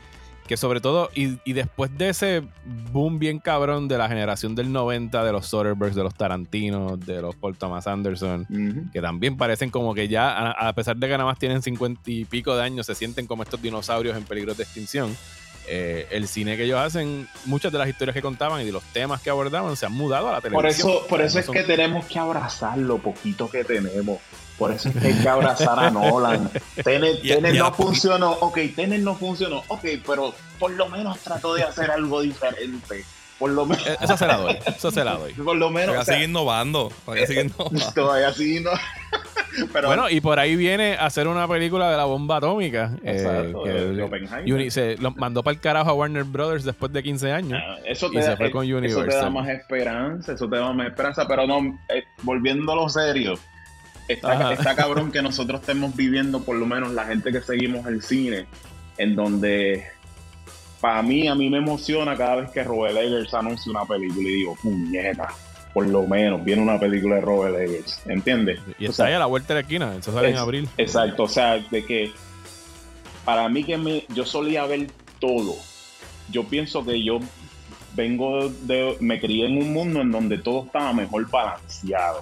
[0.47, 2.43] que sobre todo, y, y después de ese
[2.91, 7.21] boom bien cabrón de la generación del 90, de los Soderberghs, de los Tarantinos, de
[7.21, 11.13] los Paul Thomas Anderson, que también parecen como que ya, a, a pesar de que
[11.13, 14.53] nada más tienen 50 y pico de años, se sienten como estos dinosaurios en peligro
[14.53, 15.15] de extinción.
[15.75, 18.83] Eh, el cine que ellos hacen, muchas de las historias que contaban y de los
[18.93, 20.89] temas que abordaban se han mudado a la Por televisión.
[20.91, 24.19] eso, por eso No es son- que tenemos que abrazar lo poquito que tenemos.
[24.59, 26.51] Por eso es que hay que abrazar a Nolan.
[26.77, 31.89] A no funcionó, ok, Tenet no funcionó, ok, pero por lo menos trató de hacer
[31.89, 33.03] algo diferente.
[33.39, 33.85] Por lo menos.
[33.87, 35.33] Eh, Eso se la doy, eso se la doy.
[35.49, 35.87] Por lo menos.
[35.87, 36.91] Todavía o sea, sigue innovando.
[37.03, 37.91] Todavía sigue innovando.
[37.93, 38.29] todavía
[38.61, 38.71] ¿no?
[39.73, 42.91] pero Bueno, y por ahí viene a hacer una película de la bomba atómica.
[43.03, 44.53] eh, Exacto, que de.
[44.53, 47.59] Uni- se lo mandó para el carajo a Warner Brothers después de 15 años.
[47.63, 50.55] Ah, eso Y te, se da, fue con eso te da más esperanza, eso te
[50.57, 53.35] da más esperanza, pero no, eh, volviendo a lo serio,
[54.07, 58.45] está cabrón que nosotros estemos viviendo, por lo menos la gente que seguimos el cine,
[58.97, 59.85] en donde
[60.81, 64.33] para mí, a mí me emociona cada vez que Robert Eggers anuncia una película y
[64.33, 65.29] digo, puñeta,
[65.73, 68.59] por lo menos viene una película de Robert Eggers, ¿entiendes?
[68.79, 69.95] Y O está sea, ahí a la vuelta de la esquina.
[69.97, 70.69] Eso sale en abril.
[70.77, 72.11] Exacto, o sea, de que
[73.25, 74.87] para mí que me, yo solía ver
[75.19, 75.55] todo.
[76.31, 77.19] Yo pienso que yo
[77.95, 82.19] vengo de, me crié en un mundo en donde todo estaba mejor balanceado.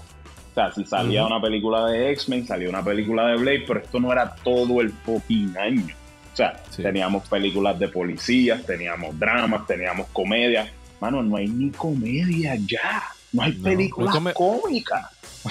[0.52, 4.00] O sea, si salía una película de X-Men, salía una película de Blade, pero esto
[4.00, 5.96] no era todo el fucking año.
[6.34, 6.82] O sea, Sí.
[6.84, 10.70] teníamos películas de policías, teníamos dramas, teníamos comedias.
[11.00, 13.02] Mano, no hay ni comedia ya.
[13.34, 15.06] No hay No, películas come- cómicas.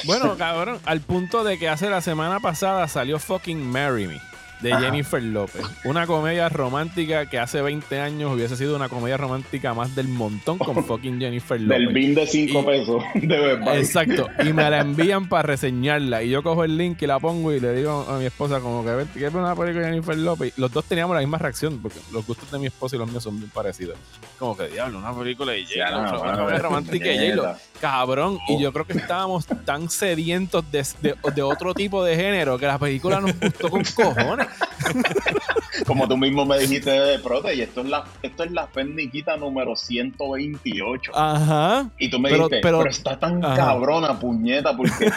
[0.05, 4.20] Bueno, cabrón, al punto de que hace la semana pasada salió fucking Marry Me
[4.61, 4.82] de Ajá.
[4.82, 5.62] Jennifer López.
[5.85, 10.59] Una comedia romántica que hace 20 años hubiese sido una comedia romántica más del montón
[10.59, 11.78] con fucking Jennifer López.
[11.78, 13.78] Del bin de 5 Y- pesos de verdad.
[13.78, 16.23] Exacto, y me la envían para reseñarla.
[16.23, 18.85] Y yo cojo el link y la pongo y le digo a mi esposa como
[18.85, 20.53] que, ¿qué es una película de Jennifer López?
[20.57, 23.09] Y los dos teníamos la misma reacción, porque los gustos de mi esposa y los
[23.11, 23.97] míos son bien parecidos.
[24.39, 27.31] Como que, diablo, una película de J-Lo, una comedia romántica de.
[27.31, 27.57] J-Lo.
[27.81, 32.59] Cabrón, y yo creo que estábamos tan sedientos de, de- de otro tipo de género
[32.59, 34.47] que la película nos gustó con cojones.
[35.86, 39.36] Como tú mismo me dijiste de Prote, y esto es la, esto es la pendiquita
[39.36, 41.12] número 128.
[41.14, 41.89] Ajá.
[41.98, 43.56] y tú me pero- dijiste, pero- pero, está tan Ajá.
[43.56, 45.12] cabrona, puñeta, porque es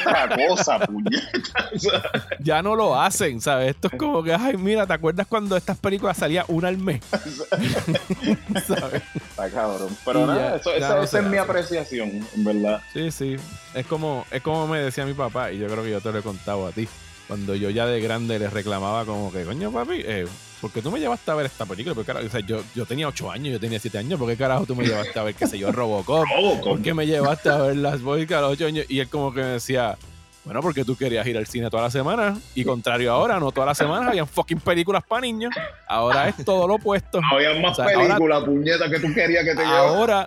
[0.00, 1.70] otra cosa, puñeta.
[1.74, 2.02] O sea,
[2.40, 3.70] Ya no lo hacen, ¿sabes?
[3.70, 7.00] Esto es como que, ay, mira, ¿te acuerdas cuando estas películas salían una al mes?
[8.66, 9.02] ¿Sabes?
[9.14, 9.96] está cabrón.
[10.04, 12.82] Pero nada, ya- eso, ya esa, no esa es mi apreciación, en verdad.
[12.92, 13.36] Sí, sí.
[13.74, 16.18] Es como, es como me decía mi papá, y yo creo que yo te lo
[16.18, 16.88] he contado a ti.
[17.28, 20.26] Cuando yo ya de grande le reclamaba como que, coño, papi, eh,
[20.60, 21.94] ¿por qué tú me llevaste a ver esta película?
[21.94, 24.36] Porque, carajo, o sea, yo, yo tenía 8 años, yo tenía 7 años, ¿por qué
[24.36, 26.26] carajo tú me llevaste a ver, qué sé yo, Robocop?
[26.62, 28.86] ¿Por qué me llevaste a ver las Boy a los 8 años?
[28.90, 29.96] Y él como que me decía,
[30.44, 32.36] bueno, porque tú querías ir al cine toda la semana.
[32.54, 35.50] Y contrario ahora, no todas las semanas habían fucking películas para niños.
[35.88, 37.20] Ahora es todo lo opuesto.
[37.32, 39.88] Había más O sea, ahora- películas, puñeta, que tú querías que te llevara.
[39.88, 40.24] Ahora,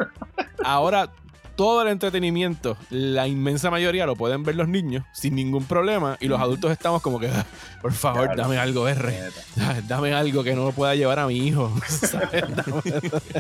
[0.64, 1.10] ahora
[1.58, 6.28] todo el entretenimiento, la inmensa mayoría lo pueden ver los niños sin ningún problema y
[6.28, 7.46] los adultos estamos como que, "Ah,
[7.82, 8.44] por favor, Claro.
[8.44, 9.14] dame algo R,
[9.88, 11.74] dame algo que no lo pueda llevar a mi hijo.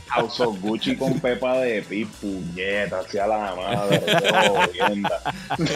[0.10, 4.04] House of Gucci con Pepa de Pi, puñeta, hacia la madre,
[4.74, 5.04] qué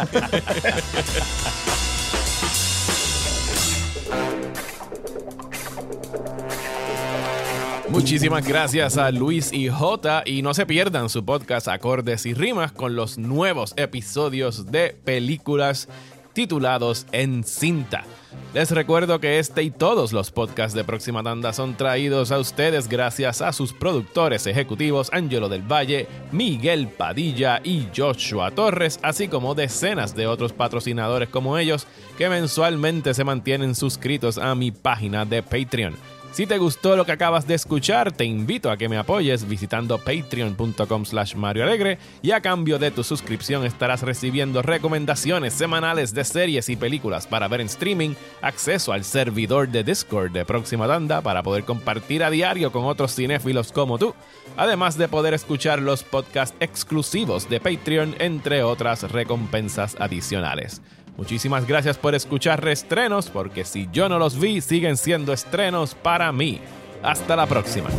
[7.92, 12.72] Muchísimas gracias a Luis y J y no se pierdan su podcast Acordes y Rimas
[12.72, 15.90] con los nuevos episodios de películas
[16.32, 18.06] titulados En Cinta.
[18.54, 22.88] Les recuerdo que este y todos los podcasts de Próxima Tanda son traídos a ustedes
[22.88, 29.54] gracias a sus productores ejecutivos Angelo del Valle, Miguel Padilla y Joshua Torres, así como
[29.54, 31.86] decenas de otros patrocinadores como ellos
[32.18, 36.21] que mensualmente se mantienen suscritos a mi página de Patreon.
[36.32, 39.98] Si te gustó lo que acabas de escuchar, te invito a que me apoyes visitando
[39.98, 46.24] patreon.com slash Mario Alegre y a cambio de tu suscripción estarás recibiendo recomendaciones semanales de
[46.24, 51.20] series y películas para ver en streaming, acceso al servidor de Discord de Próxima Tanda
[51.20, 54.16] para poder compartir a diario con otros cinéfilos como tú,
[54.56, 60.82] además de poder escuchar los podcasts exclusivos de Patreon, entre otras recompensas adicionales.
[61.18, 66.32] Muchísimas gracias por escuchar reestrenos, porque si yo no los vi, siguen siendo estrenos para
[66.32, 66.60] mí.
[67.04, 67.90] Hasta la próxima.